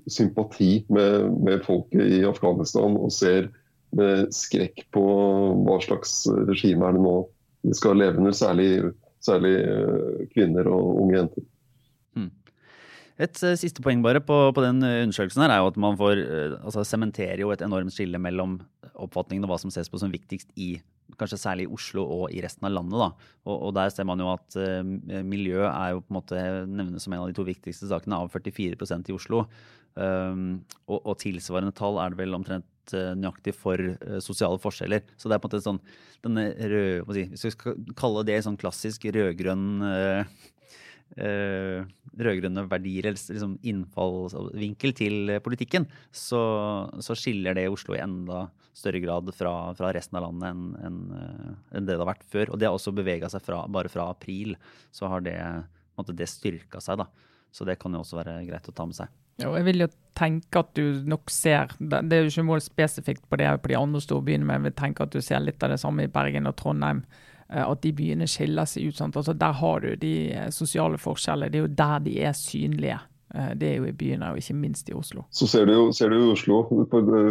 [0.08, 3.50] sympati med, med folket i Afghanistan og ser
[3.98, 5.04] med skrekk på
[5.66, 7.16] hva slags regime er det nå
[7.68, 8.70] de skal leve under, særlig,
[9.22, 11.44] særlig eh, kvinner og unge jenter.
[13.22, 15.98] Et eh, siste poeng bare på, på den eh, undersøkelsen her er jo at man
[16.00, 18.60] får eh, altså sementerer jo et enormt skille mellom
[18.96, 20.74] oppfatningen og hva som ses på som viktigst i
[21.20, 23.28] kanskje særlig i Oslo og i resten av landet.
[23.46, 24.82] Og, og der ser man jo at uh,
[25.28, 28.34] miljø er jo på en måte nevnes som en av de to viktigste sakene, av
[28.34, 29.46] 44% i Oslo.
[29.92, 35.04] Um, og, og tilsvarende tall er det vel omtrent eh, nøyaktig for eh, sosiale forskjeller.
[35.20, 35.82] Så det er på en måte sånn
[36.24, 39.84] denne røde, si, Hvis vi skal kalle det sånn klassisk rød-grønn
[41.18, 46.42] eh, rød-grønne verdier eller liksom innfallsvinkel til eh, politikken, så,
[47.04, 48.46] så skiller det Oslo i enda
[48.78, 52.54] større grad fra, fra resten av landet enn en, en det det har vært før.
[52.54, 54.56] Og det har også bevega seg fra bare fra april,
[54.96, 55.38] så har det,
[56.00, 57.04] måte, det styrka seg.
[57.04, 57.10] da.
[57.52, 59.12] Så det kan jo også være greit å ta med seg.
[59.42, 62.62] Ja, og jeg vil jo tenke at du nok ser det er jo ikke mål
[62.64, 65.64] spesifikt på det på de andre storbyene, men jeg vil tenke at du ser litt
[65.64, 67.04] av det samme i Bergen og Trondheim.
[67.52, 68.98] Eh, At de byene skiller seg ut.
[68.98, 69.18] Sant?
[69.20, 71.52] Altså, der har du de eh, sosiale forskjellene.
[71.52, 73.00] Det er jo der de er synlige.
[73.36, 75.24] Eh, Det er jo i byene, og ikke minst i Oslo.
[75.32, 76.62] Så ser du jo, ser du i Oslo,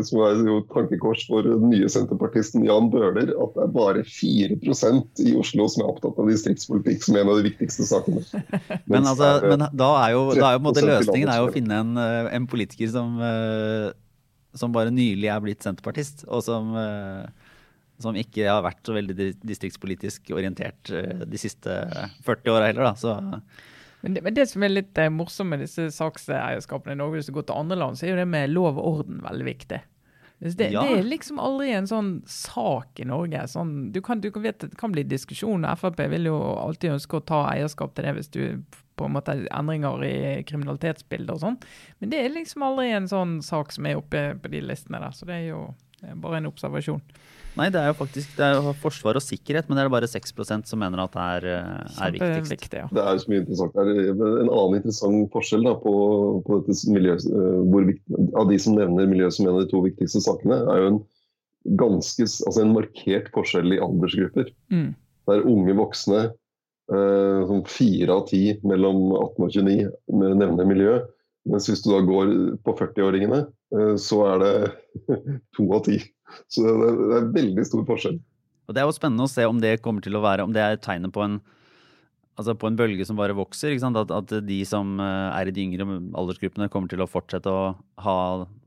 [0.07, 5.25] som er jo tankekors for den nye senterpartisten Jan Bøhler, at det er bare 4%
[5.27, 8.25] i Oslo som er opptatt av distriktspolitikk som er en av de viktigste sakene.
[8.91, 11.43] Men, altså, er, men da er jo, da er jo på en måte løsningen er
[11.43, 12.01] jo å finne en,
[12.41, 13.21] en politiker som,
[14.57, 16.73] som bare nylig er blitt senterpartist, og som,
[18.03, 21.77] som ikke har vært så veldig distriktspolitisk orientert eh, de siste
[22.27, 22.91] 40 åra heller.
[22.91, 22.95] Da.
[22.97, 23.17] Så
[24.01, 27.31] Men det, men det som er litt eh, morsomt med disse sakseierskapene i Norge, hvis
[27.31, 29.81] du går til andre land, så er jo det med lov og orden veldig viktig.
[30.41, 30.81] Det, det, Ja.
[30.89, 33.43] det er liksom aldri en sånn sak i Norge.
[33.53, 35.67] Sånn, du kan, du kan vite, Det kan bli diskusjon.
[35.77, 38.41] Frp vil jo alltid ønske å ta eierskap til det hvis du
[38.97, 41.59] på en måte endringer i kriminalitetsbildet og sånn.
[42.01, 45.13] Men det er liksom aldri en sånn sak som er oppe på de listene der.
[45.17, 45.61] Så det er jo
[46.01, 47.03] det er bare en observasjon.
[47.59, 50.09] Nei, det er jo faktisk det er jo forsvar og sikkerhet, men det er bare
[50.11, 52.53] 6% som mener at det er, eh, er viktigst.
[52.55, 52.89] Viktig, ja.
[52.97, 53.79] det er så mye interessant.
[53.81, 55.95] En annen interessant forskjell da, på,
[56.47, 59.71] på dette miljø, eh, hvor viktig, av de som nevner miljø som en av de
[59.73, 61.01] to viktigste sakene, er jo en
[61.81, 64.53] ganske, altså en markert forskjell i aldersgrupper.
[64.73, 64.91] Mm.
[65.31, 66.27] Der unge voksne,
[66.95, 69.91] eh, fire av ti mellom 18 og 29,
[70.23, 71.01] nevner miljø.
[71.49, 72.33] Mens hvis du da går
[72.65, 73.45] på 40-åringene,
[73.77, 74.55] eh, så er det
[75.57, 76.01] to av ti.
[76.53, 76.75] Så det
[77.17, 78.21] er, veldig stor forskjell.
[78.69, 80.63] Og Det er jo spennende å se om det kommer til å være Om det
[80.63, 81.41] er tegnet på en
[82.39, 83.75] altså på en bølge som bare vokser.
[83.77, 87.75] At, at de som eh, er i de yngre aldersgruppene, kommer til å fortsette å
[88.05, 88.17] ha,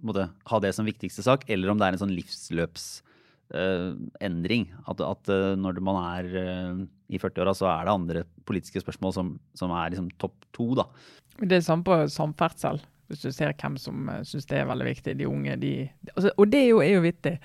[0.05, 2.13] måtte, ha det som viktigste sak, eller om det er en sånn
[3.51, 4.67] livsløpsendring.
[4.87, 9.13] at, at uh, når man er uh, i 40-åra, så er det andre politiske spørsmål
[9.13, 10.73] som, som er liksom topp to.
[10.75, 10.87] da.
[11.39, 14.85] Det er samme på samferdsel, hvis du ser hvem som uh, syns det er veldig
[14.89, 15.17] viktig.
[15.19, 17.37] De unge, de altså, Og det er jo, er jo vittig,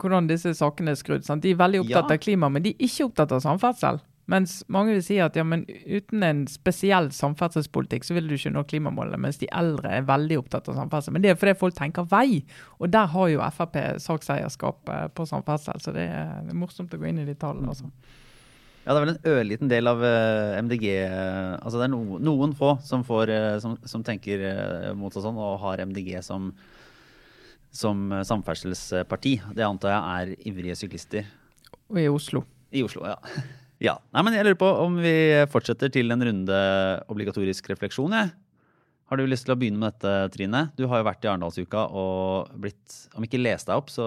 [0.00, 1.24] hvordan disse sakene er skrudd.
[1.26, 1.42] Sant?
[1.44, 2.14] De er veldig opptatt Ja.
[2.16, 4.00] av klima, men de er ikke opptatt av samferdsel.
[4.26, 8.50] Mens mange vil si at ja, men uten en spesiell samferdselspolitikk, så vil du ikke
[8.50, 9.20] nå klimamålene.
[9.22, 11.14] Mens de eldre er veldig opptatt av samferdsel.
[11.14, 12.40] Men det er fordi folk tenker vei.
[12.80, 17.06] Og der har jo Frp sakseierskap eh, på samferdsel, så det er, morsomt å gå
[17.06, 17.70] inn i de tallene.
[17.70, 17.86] Altså.
[18.82, 22.18] Ja, det er vel en ørliten del av eh, MDG eh, Altså det er no,
[22.22, 23.30] noen få som, får,
[23.62, 24.42] som, som tenker
[24.98, 26.48] mot oss sånn, og har MDG som,
[27.70, 29.36] som samferdselsparti.
[29.54, 30.02] Det antar jeg
[30.34, 31.30] er ivrige syklister
[31.92, 32.42] Og i Oslo.
[32.74, 33.20] i Oslo, ja.
[33.82, 33.98] Ja.
[34.14, 35.14] Nei, men jeg lurer på om vi
[35.52, 36.64] fortsetter til en runde
[37.12, 38.26] obligatorisk refleksjon, Ja.
[39.06, 40.60] Har du lyst til å begynne med dette, Trine?
[40.74, 44.06] Du har jo vært i Arendalsuka og blitt, om ikke lest deg opp, så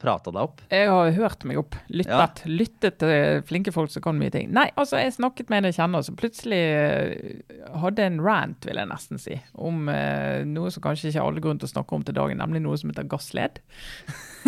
[0.00, 0.62] prata deg opp.
[0.72, 1.76] Jeg har hørt meg opp.
[1.92, 2.40] Lyttet.
[2.48, 4.48] Lyttet til flinke folk som kan mye ting.
[4.56, 7.44] Nei, altså, jeg snakket med en jeg kjenner som plutselig eh,
[7.84, 11.44] hadde en rant, vil jeg nesten si, om eh, noe som kanskje ikke er alle
[11.44, 13.60] grunn til å snakke om til dagen, nemlig noe som heter gassled.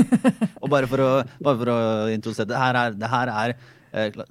[0.64, 1.12] Og bare for å,
[1.44, 1.78] bare for å
[2.14, 3.58] introdusere det her er, det her er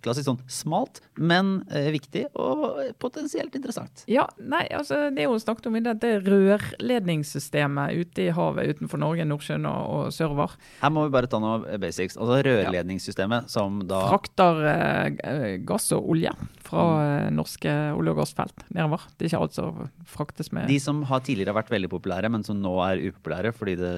[0.04, 4.04] klassisk sånn smalt, men eh, viktig og potensielt interessant.
[4.12, 9.28] Ja, nei, altså, det hun snakket om, er dette rørledningssystemet ute i havet utenfor Norge,
[9.28, 10.58] Nordsjøen og, og sørover.
[10.82, 12.18] Her må vi bare ta noe basics.
[12.20, 18.66] Altså rørledningssystemet som da Frakter eh, gass og olje fra eh, norske olje- og gassfelt
[18.74, 19.08] nedover.
[19.16, 22.46] Det er ikke alt som fraktes med De som har tidligere vært veldig populære, men
[22.46, 23.94] som nå er upopulære fordi det,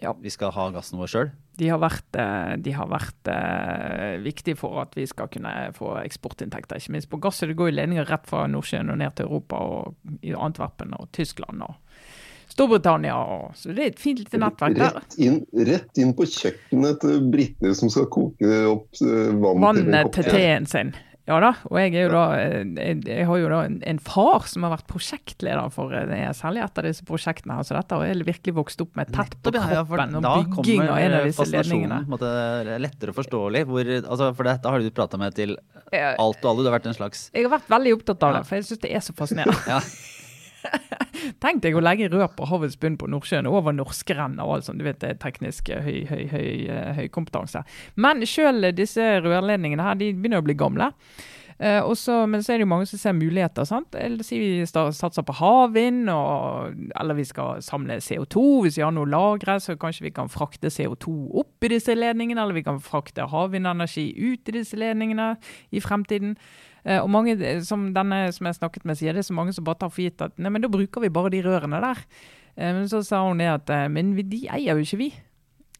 [0.00, 0.14] Ja.
[0.20, 1.32] vi skal ha gassen vår sjøl.
[1.60, 5.92] De har vært, eh, de har vært uh, viktige for at vi skal kunne få
[6.00, 7.42] eksportinntekter, ikke minst på gass.
[7.44, 11.10] Det går jo ledninger rett fra Nordsjøen og ned til Europa og i Antwerpen og
[11.16, 11.76] Tyskland og
[12.50, 13.14] Storbritannia.
[13.14, 14.96] Og, så det er et fint lite nettverk der.
[14.98, 20.12] Rett inn, rett inn på kjøkkenet til britene som skal koke opp eh, vann Vannet
[20.16, 20.96] til til en teen sin.
[21.30, 24.66] Ja da, og jeg, da, eh, jeg, jeg har jo da en, en far som
[24.66, 27.58] har vært prosjektleder for eh, særlig et av disse prosjektene.
[27.58, 30.84] her, Så dette har jeg virkelig vokst opp med tett på kroppen ja, og bygging
[30.88, 32.00] av en av disse ledningene.
[32.00, 33.64] Da kommer fascinasjonen lettere forståelig.
[33.70, 35.56] Hvor, altså, for dette har du prata med til
[35.94, 36.64] alt og alle.
[36.64, 38.82] Du har vært en slags jeg har vært veldig opptatt av det, for jeg syns
[38.82, 39.60] det er så fascinerende.
[39.70, 39.78] ja,
[41.42, 44.68] Tenk deg å legge rør på havets bunn på Nordsjøen over norske renn og alt
[44.68, 44.80] sånt.
[44.80, 47.64] Du vet det er teknisk eh, høy, høy, høy, eh, høy kompetanse.
[48.00, 50.92] Men sjøl disse rørledningene her, de begynner å bli gamle.
[51.60, 53.66] Eh, og så- men så er det jo mange som ser muligheter.
[53.66, 53.94] sant?
[53.94, 58.62] Eller si vi satser på havvind, eller vi skal samle CO2.
[58.64, 62.40] Hvis vi har noe lagre, så kanskje vi kan frakte CO2 opp i disse ledningene.
[62.40, 65.36] Eller vi kan frakte havvindenergi ut i disse ledningene
[65.70, 66.36] i fremtiden.
[66.84, 69.54] Eh, og mange eh, som denne som jeg snakket med sier, det er så mange
[69.56, 72.04] som bare tar for gitt at nei, men da bruker vi bare de rørene der.
[72.56, 75.10] Eh, men så sa hun det at men de eier jo ikke vi.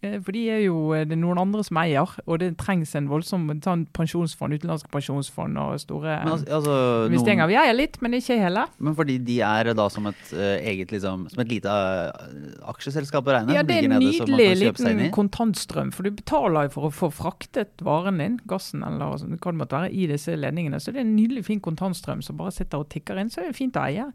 [0.02, 2.94] Eh, For de er jo eh, det er noen andre som eier, og det trengs
[2.96, 6.76] en voldsom sånn pensjonsfond, utenlandske pensjonsfond og store men, eh, altså, altså,
[7.10, 7.44] investeringer.
[7.44, 8.64] noen, Vi eier litt, men ikke hele.
[8.78, 13.28] men fordi de er da som et uh, eget liksom, Som et lite uh, aksjeselskap
[13.28, 13.56] å regne?
[13.56, 17.84] Ja, det er en nydelig liten kontantstrøm, for du betaler jo for å få fraktet
[17.84, 20.80] varen din, gassen eller hva det måtte være, i disse ledningene.
[20.80, 23.32] Så det er en nydelig fin kontantstrøm som bare sitter og tikker inn.
[23.32, 24.08] Så er det fint å eie.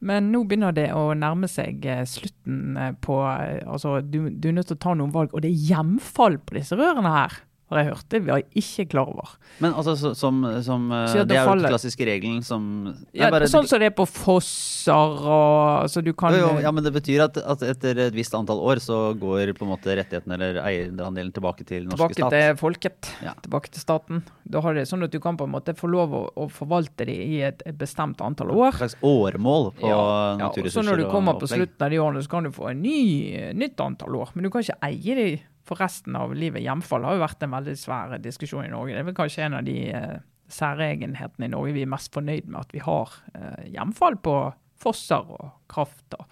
[0.00, 4.50] Men nå begynner det å nærme seg eh, slutten eh, på eh, Altså, du, du
[4.50, 7.40] er nødt til å ta noen valg, og det er hjemfall på disse rørene her.
[7.68, 8.04] Har jeg hørt.
[8.08, 9.28] Det var jeg ikke klar over.
[9.60, 13.44] Men altså, så, som, som eh, Det er jo den klassiske regelen som Ja, bare-
[13.50, 14.94] sånn som det er på fosser
[15.28, 18.32] og altså du kan jo, jo, ja, men det betyr at, at etter et visst
[18.38, 22.36] antall år så går på en måte rettighetene eller eierandelen tilbake til norske Tilbake stat.
[22.38, 23.34] til folket, Ja.
[23.44, 24.22] tilbake til staten.
[24.48, 27.04] Da har det sånn at du kan på en måte få lov å, å forvalte
[27.08, 28.72] de i et, et bestemt antall år.
[28.72, 31.92] Et slags årmål på Ja, ja, og naturressurser så når du kommer på slutten av
[31.92, 34.32] de årene, så kan du få en ny, nytt antall år.
[34.34, 35.28] Men du kan ikke eie de
[35.68, 36.62] for resten av livet.
[36.64, 38.94] Hjemfall har jo vært en veldig svær diskusjon i Norge.
[38.96, 40.16] Det er vel kanskje en av de eh,
[40.52, 44.38] særegenhetene i Norge vi er mest fornøyd med at vi har eh, hjemfall på
[44.80, 46.06] fosser og kraft.
[46.16, 46.26] og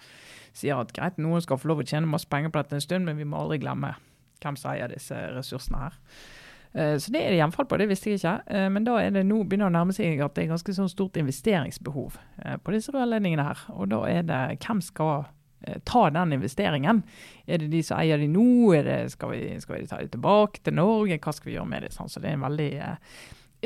[0.57, 3.05] Sier at greit, noen skal få lov å tjene masse penger på dette en stund,
[3.05, 3.93] men vi må aldri glemme
[4.41, 5.97] hvem som eier disse ressursene her.
[6.73, 8.35] Eh, Så det er det hjemfall på, det visste jeg ikke.
[8.47, 10.89] Eh, Men da er det nå begynner å nærme seg at det er ganske sånn
[10.91, 13.65] stort investeringsbehov eh, på disse rørledningene her.
[13.77, 15.27] Og da er det hvem skal
[15.87, 17.01] ta den investeringen?
[17.47, 18.73] Er det de som eier de nå?
[18.85, 21.19] Det, skal, vi, skal vi ta de tilbake til Norge?
[21.23, 21.93] Hva skal vi gjøre med det?
[21.95, 22.97] Sånn, så det er en veldig eh,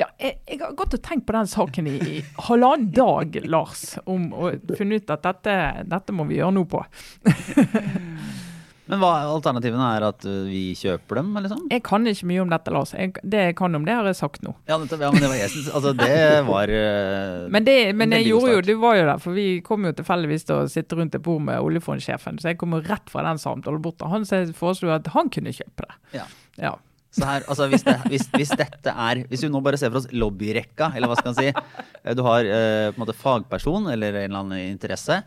[0.00, 3.84] ja, jeg, jeg har gått og tenkt på den saken i, i halvannen dag, Lars,
[4.08, 6.80] om å finne ut at dette, dette må vi gjøre noe på.
[8.90, 11.68] Men hva alternativene er at uh, vi kjøper dem, eller sånn?
[11.70, 12.92] Jeg kan ikke mye om dette, Lars.
[12.98, 14.56] Jeg, det jeg kan om det, har jeg sagt nå.
[14.66, 16.18] Ja, nettopp, ja, men det var jeg synes, altså det
[16.48, 19.86] var uh, Men, det, men jeg gjorde jo, du var jo der, for vi kom
[19.86, 22.42] jo tilfeldigvis til å sitte rundt et bord med oljefondsjefen.
[22.42, 25.30] Så jeg kom jo rett fra den samtalen bort til han, jeg foreslo at han
[25.32, 26.00] kunne kjøpe det.
[26.18, 26.26] Ja.
[26.60, 26.74] Ja.
[27.12, 30.00] Så her, altså hvis, det, hvis, hvis dette er Hvis vi nå bare ser for
[30.00, 33.90] oss lobbyrekka, eller hva skal man si eh, Du har eh, på en måte fagperson
[33.92, 35.20] eller en eller annen interesse.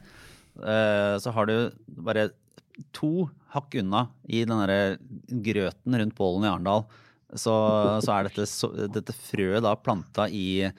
[0.58, 1.56] eh, så har du
[2.08, 2.32] bare
[2.96, 4.60] to hakk unna i den
[5.46, 6.82] grøten rundt bålen i Arendal.
[7.36, 7.54] Så,
[8.06, 10.70] så er dette, så, dette frøet da planta i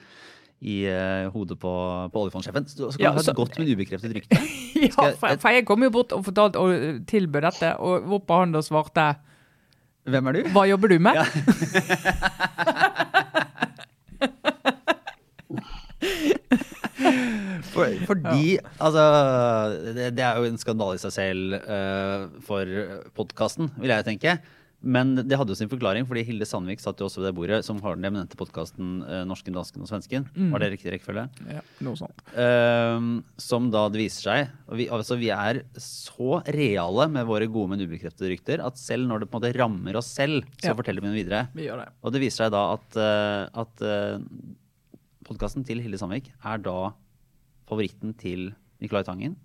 [0.57, 1.69] i uh, hodet på,
[2.09, 2.65] på oljefondsjefen.
[2.65, 4.39] Så så kan Ja, du ha et godt, men ubekreftet rykte.
[4.87, 8.55] ja, for, for jeg kom jo bort og fortalte og tilbød dette, og hvorpå han
[8.55, 9.05] da svarte
[10.07, 10.41] Hvem er du?
[10.55, 11.13] Hva jobber du med?
[11.19, 11.25] Ja.
[17.77, 19.07] For, fordi Altså,
[19.95, 22.77] det, det er jo en skandale i seg selv uh, for
[23.17, 24.39] podkasten, vil jeg tenke.
[24.77, 27.57] Men det hadde jo sin forklaring, fordi Hilde Sandvik satt jo også ved det bordet,
[27.65, 30.27] som har den eminente podkasten uh, 'Norsken, dansken og svensken'.
[30.53, 31.23] Var det riktig rekkefølge?
[31.49, 32.21] Ja, noe sånt.
[32.37, 37.49] Uh, som da det viser seg og vi, altså, vi er så reale med våre
[37.49, 40.69] gode, men ubekreftede rykter at selv når det på en måte rammer oss selv, så
[40.69, 40.77] Ja.
[40.77, 41.41] forteller vi det videre.
[41.57, 41.89] Vi gjør det.
[42.05, 43.85] Og det viser seg da at, uh, at
[45.27, 46.77] podkasten til Hilde Sandvik er da
[47.67, 48.51] favoritten til
[48.83, 49.35] Nicolai Tangen.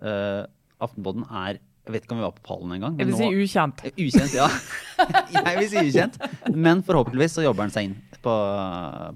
[0.00, 0.44] Uh,
[0.80, 2.98] Aftenpodden er Jeg vet ikke om vi var på pallen engang.
[3.00, 3.80] Jeg vil si ukjent.
[3.96, 4.46] Ukjent, ja.
[5.34, 6.18] jeg vil si ukjent.
[6.54, 8.34] Men forhåpentligvis så jobber han seg inn på,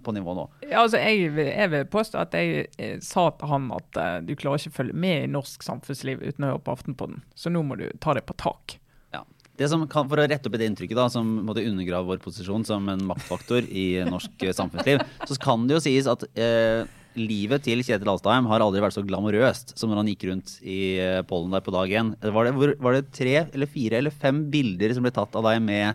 [0.03, 0.47] på nivå nå.
[0.65, 4.17] Ja, altså, jeg, vil- jeg vil påstå at jeg jeg, sa til han at uh,
[4.25, 7.53] du klarer ikke å følge med i norsk samfunnsliv uten å høre på Aftenpodden, så
[7.53, 8.79] nå må du ta det på tak.
[9.15, 9.23] Ja.
[9.61, 12.25] Det som kan, for å rette opp i det inntrykket da, som måtte undergrave vår
[12.25, 16.89] posisjon som en maktfaktor i norsk eh, samfunnsliv, så kan det jo sies at eh,
[17.17, 20.79] livet til Kjetil Alstheim har aldri vært så glamorøst som når han gikk rundt i
[20.99, 22.13] eh, pollen der på dag én.
[22.23, 25.61] Var, det- var det tre eller fire eller fem bilder som ble tatt av deg
[25.63, 25.95] med,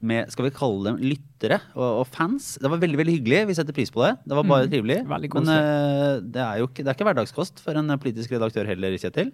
[0.00, 2.54] med skal vi kalle dem lyttere og, og fans?
[2.62, 3.42] Det var veldig veldig hyggelig.
[3.52, 4.14] Vi setter pris på det.
[4.26, 4.98] Det var bare Mm, trivelig.
[5.06, 8.96] Men eh, det er jo ikke, det er ikke hverdagskost for en politisk redaktør heller,
[8.98, 9.30] Kjetil.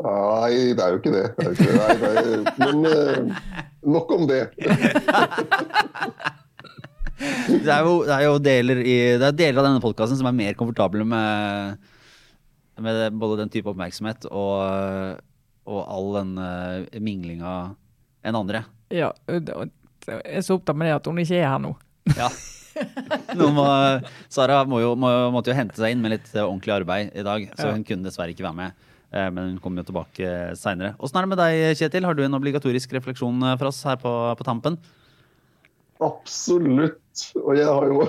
[0.00, 1.26] Nei, det er jo ikke det.
[1.36, 1.76] det, er jo ikke det.
[1.76, 3.42] Nei, det er, men uh,
[3.84, 4.40] nok om det.
[7.20, 10.28] Det er jo, det er jo deler, i, det er deler av denne podkasten som
[10.30, 11.90] er mer komfortable med,
[12.80, 15.20] med både den type oppmerksomhet og,
[15.68, 17.54] og all den uh, minglinga
[18.24, 18.64] enn andre.
[18.92, 19.44] Ja, jeg
[20.24, 21.74] er så opptatt med det at hun ikke er her nå.
[22.16, 22.30] Ja.
[23.36, 23.64] Må,
[24.32, 27.24] Sara må jo, må, måtte jo hente seg inn med litt eh, ordentlig arbeid i
[27.26, 28.86] dag, så hun kunne dessverre ikke være med.
[29.12, 30.94] Eh, Men hun kommer jo tilbake seinere.
[31.02, 32.06] Åssen er det med deg, Kjetil?
[32.08, 34.78] Har du en obligatorisk refleksjon eh, for oss her på, på tampen?
[36.00, 36.96] Absolutt.
[37.42, 38.04] Og jeg har jo,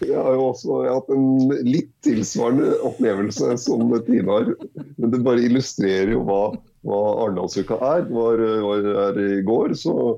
[0.00, 4.52] jeg har jo også har hatt en litt tilsvarende opplevelse som Tine har.
[4.96, 6.44] Men det bare illustrerer jo hva,
[6.88, 8.06] hva Arendalsuka er.
[8.08, 10.14] Var, var her i går, så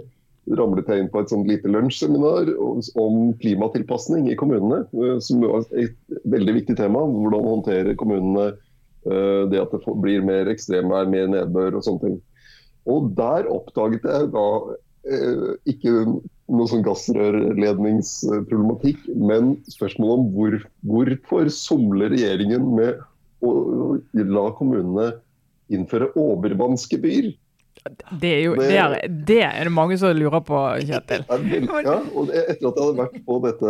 [0.54, 4.84] ramlet jeg inn på et sånt lite lunsjseminar om klimatilpasning i kommunene.
[5.24, 5.98] Som var et
[6.30, 7.02] veldig viktig tema.
[7.02, 12.18] Hvordan håndtere kommunene eh, det at det blir mer ekstremvær, mer nedbør og sånne ting.
[12.86, 14.48] Og der oppdaget jeg da
[15.66, 15.90] ikke
[16.46, 20.52] noe sånn gassrørledningsproblematikk, men spørsmålet om hvor,
[20.86, 22.92] hvorfor somler regjeringen med
[23.46, 23.48] å
[24.14, 25.06] la kommunene
[25.72, 27.26] innføre overvannsgebyr?
[28.18, 31.24] Det er jo Det- det er, det er mange som lurer på, Kjetil.
[31.84, 33.66] Ja, og etter at jeg hadde vært på dette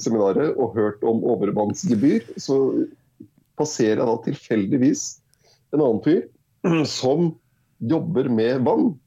[0.00, 2.86] seminaret og hørt om overvannsgebyr, så
[3.58, 5.18] passerer jeg da tilfeldigvis
[5.74, 6.22] en annen fyr
[6.86, 7.34] som
[7.82, 8.98] jobber med vann.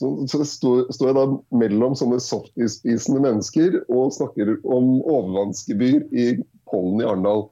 [0.00, 1.24] Så, så står, står jeg da
[1.60, 6.30] mellom sånne softis-spisende mennesker og snakker om overvannsgebyr i
[6.70, 7.50] pollen i Arendal.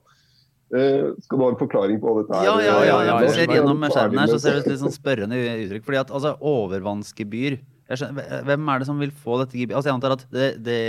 [0.73, 2.47] Eh, skal du ha en forklaring på hva dette er?
[2.49, 3.01] Ja, ja, ja.
[3.05, 5.85] ja, jeg ser gjennom skjermen her, så ser det ut litt sånn spørrende uttrykk.
[5.91, 9.79] Fordi at altså, overvannsgebyr jeg skjønner, Hvem er det som vil få dette gebyret?
[9.79, 10.81] Altså, jeg antar at det, det,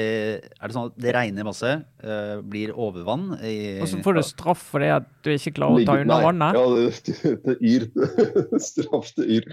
[0.51, 1.69] er det sånn at det regner masse,
[2.03, 5.79] eh, blir overvann i Og så får du straff for det at du ikke klarer
[5.79, 6.59] å ta unna vannet.
[6.59, 7.87] Ja, det, det yr.
[8.69, 9.47] Straff til yr.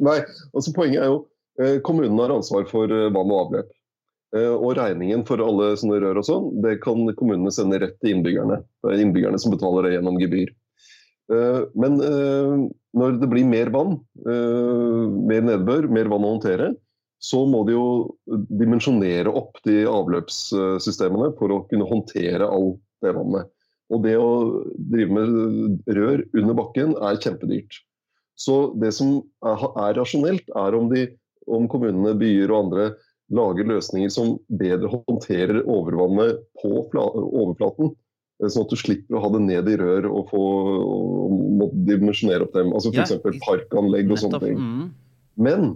[0.00, 0.22] Nei,
[0.54, 1.26] altså poenget er jo
[1.82, 3.70] kommunen har ansvar for eh, vann og avløp.
[4.36, 8.16] Eh, Og regningen for alle sånne rør og sånn, det kan kommunene sende rett til
[8.16, 8.60] innbyggerne.
[8.84, 10.52] Det er innbyggerne som betaler det gjennom gebyr.
[11.32, 12.52] Eh, Men eh,
[12.98, 16.74] når det blir mer vann, eh, mer nedbør, mer vann å håndtere,
[17.18, 17.86] så må de jo
[18.30, 23.48] dimensjonere opp de avløpssystemene for å kunne håndtere alt det vannet.
[23.90, 27.80] Og det å drive med rør under bakken er kjempedyrt.
[28.38, 31.08] Så det som er rasjonelt, er om, de,
[31.50, 32.88] om kommunene, byer og andre
[33.30, 37.90] lager løsninger som bedre håndterer overvannet på fla- overflaten.
[38.42, 40.42] eh, Sånn at du slipper å ha det ned i rør og, få,
[41.64, 42.72] og dimensjonere opp dem.
[42.72, 43.38] Altså Ja, F.eks.
[43.44, 44.56] parkanlegg og sånne ting.
[44.58, 44.86] Mm.
[45.38, 45.68] Men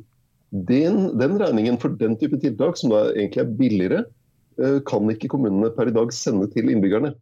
[0.52, 4.00] den, den regningen for den type tiltak, som da egentlig er billigere,
[4.60, 7.14] eh, kan ikke kommunene per i dag sende til innbyggerne.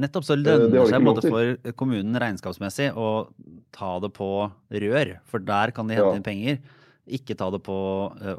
[0.00, 3.28] Nettopp, så Eh, lønner det seg både for kommunen regnskapsmessig å
[3.76, 6.16] ta det på rør, for der kan de hente Ja.
[6.16, 6.58] inn penger.
[7.10, 7.76] Ikke ta det på
[8.22, 8.36] eh,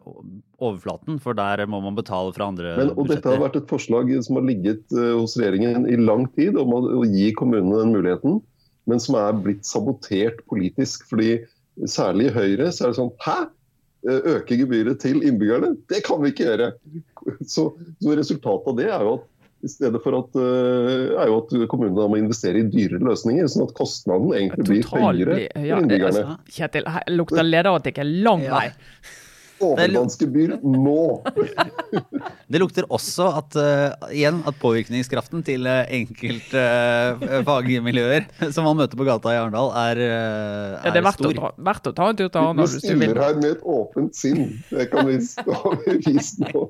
[0.64, 4.12] overflaten, for der må man betale fra andre Men, og dette har vært et forslag
[4.24, 7.92] som har ligget eh, hos regjeringen i lang tid, om å, å gi kommunene den
[7.98, 8.40] muligheten,
[8.88, 11.04] men som er blitt sabotert politisk.
[11.12, 11.42] fordi
[11.90, 13.38] særlig i Høyre så er det sånn Hæ?
[14.08, 15.74] Eh, Øke gebyret til innbyggerne?
[15.92, 16.72] Det kan vi ikke gjøre!
[17.48, 17.70] Så,
[18.04, 19.28] så resultatet av det er jo at
[19.64, 23.68] i stedet for at, eh, er jo at kommunene må investere i dyrere løsninger, sånn
[23.70, 26.24] at kostnaden egentlig blir høyere for ja, innbyggerne.
[26.24, 28.60] altså, Kjetil, her lukter lederartikkel lang Ja.
[28.60, 28.74] vei.
[29.64, 31.24] Overvannsgebyr nå!
[32.52, 36.60] Det lukter også at, uh, igjen, at påvirkningskraften til uh, enkelte
[37.24, 40.84] uh, fagmiljøer som man møter på gata i Arendal, er, stor.
[40.84, 42.68] Ja, det er er verdt å, ta, verdt å ta en tur til Vi Arendal
[42.74, 42.82] vil.
[42.84, 44.44] stiller her med et åpent sinn.
[44.74, 45.78] Det kan vi stå
[46.10, 46.68] vist nå.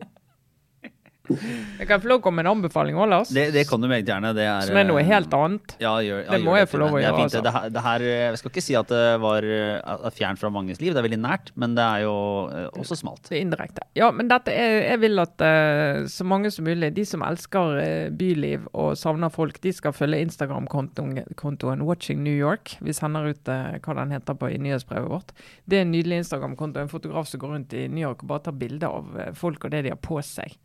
[1.24, 3.30] Jeg kan få lov å komme med en anbefaling òg, Lars.
[3.32, 4.34] Det, det kan du meget gjerne.
[4.36, 5.76] Det er, Som er noe eh, helt annet.
[5.80, 7.40] Ja, gjør, ja, Det må jeg få lov å gjøre, altså.
[7.46, 10.52] Det, her, det her, jeg skal ikke si at det var eh, er fjernt fra
[10.52, 12.16] manges liv, det er veldig nært, men det er jo
[12.52, 13.24] eh, også smalt.
[13.30, 13.86] Det er indirekte.
[13.96, 17.80] Ja, men dette er, jeg vil at eh, så mange som mulig, de som elsker
[17.80, 22.76] eh, byliv og savner folk, de skal følge Instagram-kontoen Watching New York.
[22.84, 25.32] Vi sender ut eh, hva den heter på i nyhetsbrevet vårt.
[25.64, 26.84] Det er en nydelig Instagram-konto.
[26.84, 29.64] En fotograf som går rundt i New York og bare tar bilder av eh, folk
[29.64, 30.60] og det de har på seg.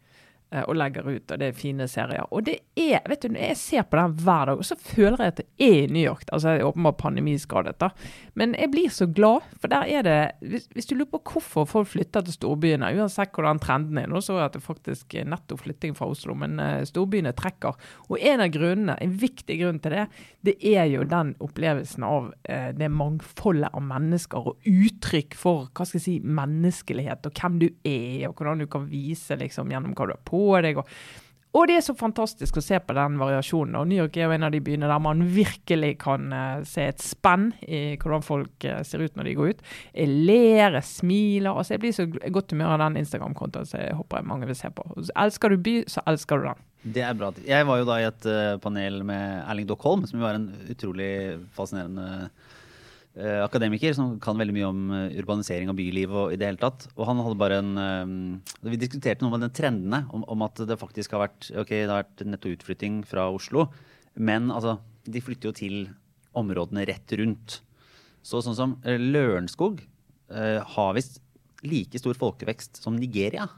[0.51, 2.27] Eh, og legger ut, og det er fine serier.
[2.35, 5.35] Og det er, vet du, jeg ser på den hver dag, og så føler jeg
[5.35, 6.25] at det er i New York.
[6.33, 7.91] Altså, jeg er åpenbart pandemiskadet, da.
[8.39, 11.67] Men jeg blir så glad, for der er det Hvis, hvis du lurer på hvorfor
[11.69, 15.57] folk flytter til storbyene, uansett hvordan trenden er Nå så at det faktisk er netto
[15.59, 17.77] flytting fra Oslo, men uh, storbyene trekker.
[18.09, 20.07] Og en av grunnene, en viktig grunn til det,
[20.47, 25.87] det er jo den opplevelsen av uh, det mangfoldet av mennesker og uttrykk for hva
[25.89, 29.97] skal jeg si, menneskelighet og hvem du er, og hvordan du kan vise liksom, gjennom
[29.99, 30.83] hva du har på deg.
[30.83, 30.93] og
[31.57, 33.79] og det er så fantastisk å se på den variasjonen.
[33.81, 36.85] og New York er jo en av de byene der man virkelig kan uh, se
[36.91, 39.63] et spenn i hvordan folk uh, ser ut når de går ut.
[39.95, 41.51] Jeg ler, jeg smiler.
[41.55, 44.69] altså Jeg blir så godt humør av den Instagram-kontoen, så jeg håper mange vil se
[44.71, 44.85] på.
[45.17, 46.63] Elsker du by, så elsker du den.
[46.95, 47.33] Det er bra.
[47.43, 50.51] Jeg var jo da i et uh, panel med Erling Dockholm, som jo er en
[50.69, 51.13] utrolig
[51.57, 52.29] fascinerende
[53.17, 56.61] Eh, akademiker som kan veldig mye om eh, urbanisering og byliv og i det hele
[56.61, 56.87] tatt.
[56.95, 60.61] Og han hadde bare en uh, Vi diskuterte noe om den trendene, om, om, at
[60.69, 63.67] det faktisk har vært okay, det har vært netto utflytting fra Oslo.
[64.15, 64.77] Men altså,
[65.09, 65.79] de flytter jo til
[66.39, 67.59] områdene rett rundt.
[68.23, 71.19] Så sånn som Lørenskog uh, har visst
[71.67, 73.49] like stor folkevekst som Nigeria.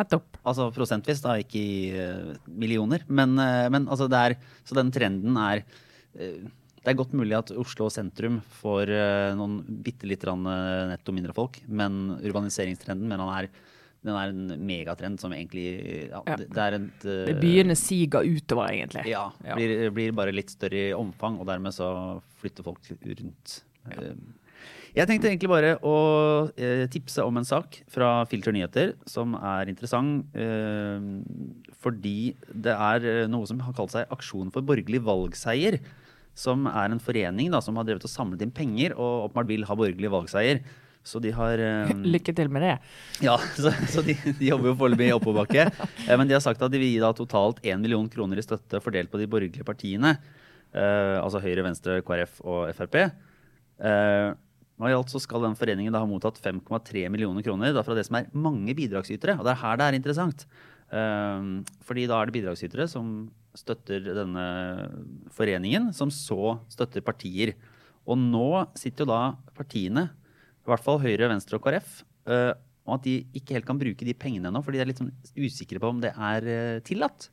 [0.00, 3.08] Altså prosentvis, da, ikke i uh, millioner.
[3.08, 4.36] Men, men altså er
[4.68, 5.64] Så den trenden er
[6.80, 10.38] det er godt mulig at Oslo sentrum får uh, noen bitte litt uh,
[10.88, 13.50] netto mindre folk, men urbaniseringstrenden men er,
[14.06, 15.66] den er en megatrend som egentlig
[16.08, 16.38] ja, ja.
[16.40, 19.04] Det, det, er et uh, Byene siger utover, egentlig.
[19.12, 19.26] Ja.
[19.44, 19.60] ja.
[19.60, 21.90] Blir, blir, bare litt større i omfang, og dermed så
[22.40, 23.60] flytter folk rundt.
[23.90, 24.12] Ja.
[24.90, 25.96] Jeg tenkte egentlig bare å
[26.58, 30.26] eh, tipse om en sak fra Filter nyheter som er interessant.
[30.34, 31.04] Eh,
[31.80, 35.78] fordi det er noe som har kalt seg Aksjon for borgerlig valgseier
[36.38, 39.66] som er en forening da, som har drevet og samlet inn penger og åpenbart vil
[39.68, 40.62] ha borgerlig valgseier.
[41.06, 42.74] Så de har um, Lykke til med det.
[43.24, 45.66] Ja, så, så de, de, jobber jo foreløpig i oppoverbakke.
[46.04, 48.44] Eh, men de har sagt at de vil gi da totalt 1 million kroner i
[48.44, 50.16] støtte fordelt på de borgerlige partiene.
[50.70, 53.00] Uh, altså Høyre, Venstre, KrF og Frp.
[53.80, 54.36] Uh,
[54.80, 57.96] og I alt så skal den foreningen da ha mottatt 5,3 millioner kroner da fra
[57.96, 59.38] det som er mange bidragsytere.
[59.40, 60.46] Og det er her det er interessant.
[60.92, 64.44] Uh, fordi da er det bidragsytere som støtter denne
[65.34, 67.54] foreningen, som så støtter partier.
[68.06, 69.20] Og nå sitter jo da
[69.56, 70.08] partiene,
[70.60, 72.52] i hvert fall Høyre, Venstre og KrF, uh,
[72.88, 75.12] og at de ikke helt kan bruke de pengene ennå, fordi de er litt sånn
[75.38, 77.28] usikre på om det er uh, tillatt.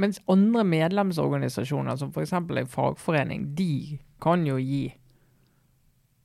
[0.00, 2.32] Mens andre medlemsorganisasjoner, som f.eks.
[2.32, 4.86] en fagforening, de kan jo gi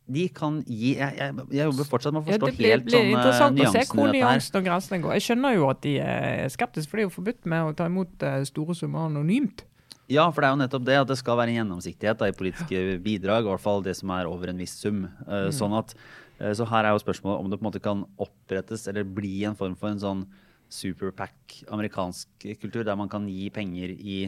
[0.07, 2.85] de kan gi Jeg, jeg, jeg jobber fortsatt med å forstå ja, det blir, helt
[2.87, 5.15] blir sånn interessant å se hvor nyansene og grensene går.
[5.17, 7.89] Jeg skjønner jo at de er skeptiske, for det er jo forbudt med å ta
[7.91, 9.65] imot eh, store summer anonymt.
[10.07, 12.35] Ja, for det er jo nettopp det at det skal være en gjennomsiktighet da, i
[12.35, 13.43] politiske bidrag.
[13.43, 15.03] I hvert fall det som er over en viss sum.
[15.25, 15.55] Uh, mm.
[15.57, 15.91] sånn at,
[16.39, 19.41] uh, så her er jo spørsmålet om det på en måte kan opprettes eller bli
[19.49, 20.23] en form for en sånn
[20.71, 24.21] superpack amerikansk kultur, der man kan gi penger i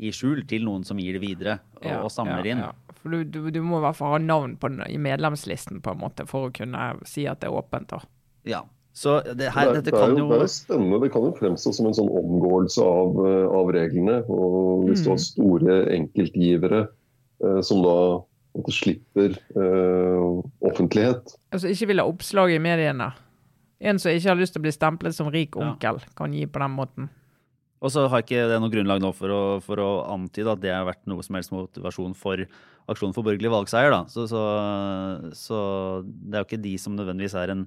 [0.00, 2.64] i skjul til noen som gir det videre og, ja, og samler ja, inn.
[2.64, 2.96] Ja.
[3.00, 6.02] For du, du, du, må i hvert fall ha navn den, i medlemslisten på en
[6.02, 7.92] måte for å kunne si at det er åpent.
[7.92, 8.00] da.
[8.48, 10.98] Ja, så det, her, det, det, er jo, det er spennende.
[11.04, 14.18] Det kan jo fremstå som en sånn omgåelse av, eh, av reglene.
[14.26, 15.04] og Hvis mm.
[15.04, 16.82] du har store enkeltgivere
[17.44, 17.96] eh, som da
[18.74, 20.24] slipper eh,
[20.66, 23.12] offentlighet Altså ikke vil ha oppslag i mediene.
[23.80, 26.60] En som ikke har lyst til å bli stemplet som rik onkel, kan gi på
[26.60, 27.08] den måten.
[27.80, 30.72] Og så har ikke det noe grunnlag nå for å, for å, antyde at det
[30.74, 32.42] har vært noe som helst motivasjon for
[32.90, 33.92] aksjonen for borgerlig valgseier.
[33.94, 34.02] Da.
[34.12, 34.42] Så, så,
[35.36, 35.60] så,
[36.04, 37.62] det er jo ikke de som nødvendigvis er en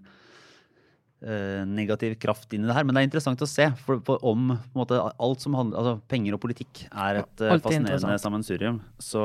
[1.26, 2.86] eh, negativ kraft inn i det her.
[2.86, 6.38] Men det er interessant å se for, for om måte, alt som handler altså Penger
[6.38, 8.84] og politikk er et ja, fascinerende sammensurium.
[9.02, 9.24] Så,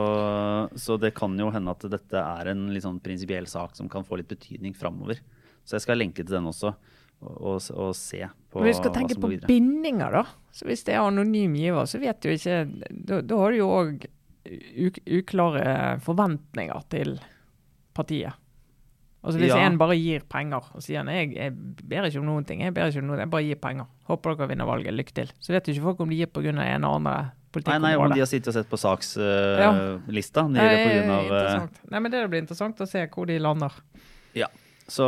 [0.72, 4.08] så, det kan jo hende at dette er en litt sånn prinsipiell sak som kan
[4.08, 5.20] få litt betydning framover.
[5.68, 6.72] Så jeg skal lenke til den også
[7.20, 10.24] og, å se på Men vi skal tenke på bindinger, da.
[10.54, 12.60] Så hvis det er anonym giver, så vet du ikke
[12.90, 14.06] Da, da har du jo òg
[14.48, 17.18] uklare forventninger til
[17.96, 18.38] partiet.
[19.18, 19.58] Altså Hvis ja.
[19.66, 21.52] en bare gir penger og sier jeg, jeg
[21.90, 23.88] ber ikke om noen ting, jeg ber ikke om noe, jeg bare gir penger.
[24.08, 25.32] Håper dere vinner valget, lykke til.
[25.42, 26.54] Så vet du ikke folk om de gir pga.
[26.54, 29.24] en eller annen Nei, nei, om de har sittet og sett på sakslista.
[29.24, 29.70] Uh, ja.
[29.72, 30.02] uh,
[31.88, 33.72] Nei, men Det blir interessant å se hvor de lander.
[34.36, 34.50] Ja.
[34.88, 35.04] Så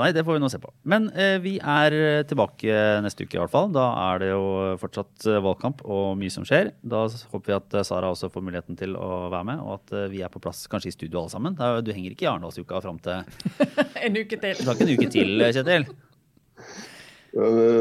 [0.00, 0.72] nei, det får vi nå se på.
[0.90, 2.74] Men eh, vi er eh, tilbake
[3.04, 3.68] neste uke i hvert fall.
[3.70, 4.42] Da er det jo
[4.82, 6.72] fortsatt eh, valgkamp og mye som skjer.
[6.82, 9.94] Da håper vi at eh, Sara også får muligheten til å være med, og at
[10.10, 11.54] vi er på plass kanskje i studio alle sammen.
[11.58, 13.22] Da, du henger ikke i Arendalsuka fram til
[14.06, 14.58] En uke til.
[14.58, 15.90] Du har ikke en uke til, Kjetil?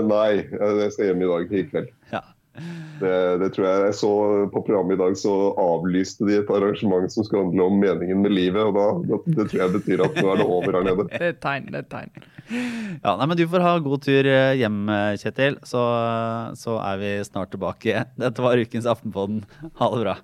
[0.05, 1.93] Nei, jeg skal hjem i dag i kveld.
[2.99, 4.12] Det, det, tror jeg jeg så
[4.51, 8.36] på programmet i dag, så avlyste de et arrangement som skulle handle om meningen med
[8.36, 8.60] livet.
[8.60, 11.07] og da, Det tror jeg betyr at nå er det over her nede.
[11.14, 11.70] Det er et tegn.
[11.72, 12.28] det er et tegn.
[13.03, 14.82] Ja, nei, men Du får ha god tur eh, hjem,
[15.22, 15.62] Kjetil.
[15.68, 15.86] Så,
[16.60, 18.03] så er vi snart tilbake.
[18.20, 19.45] Dette var ukens Aftenpodden.
[19.80, 20.20] Ha det bra.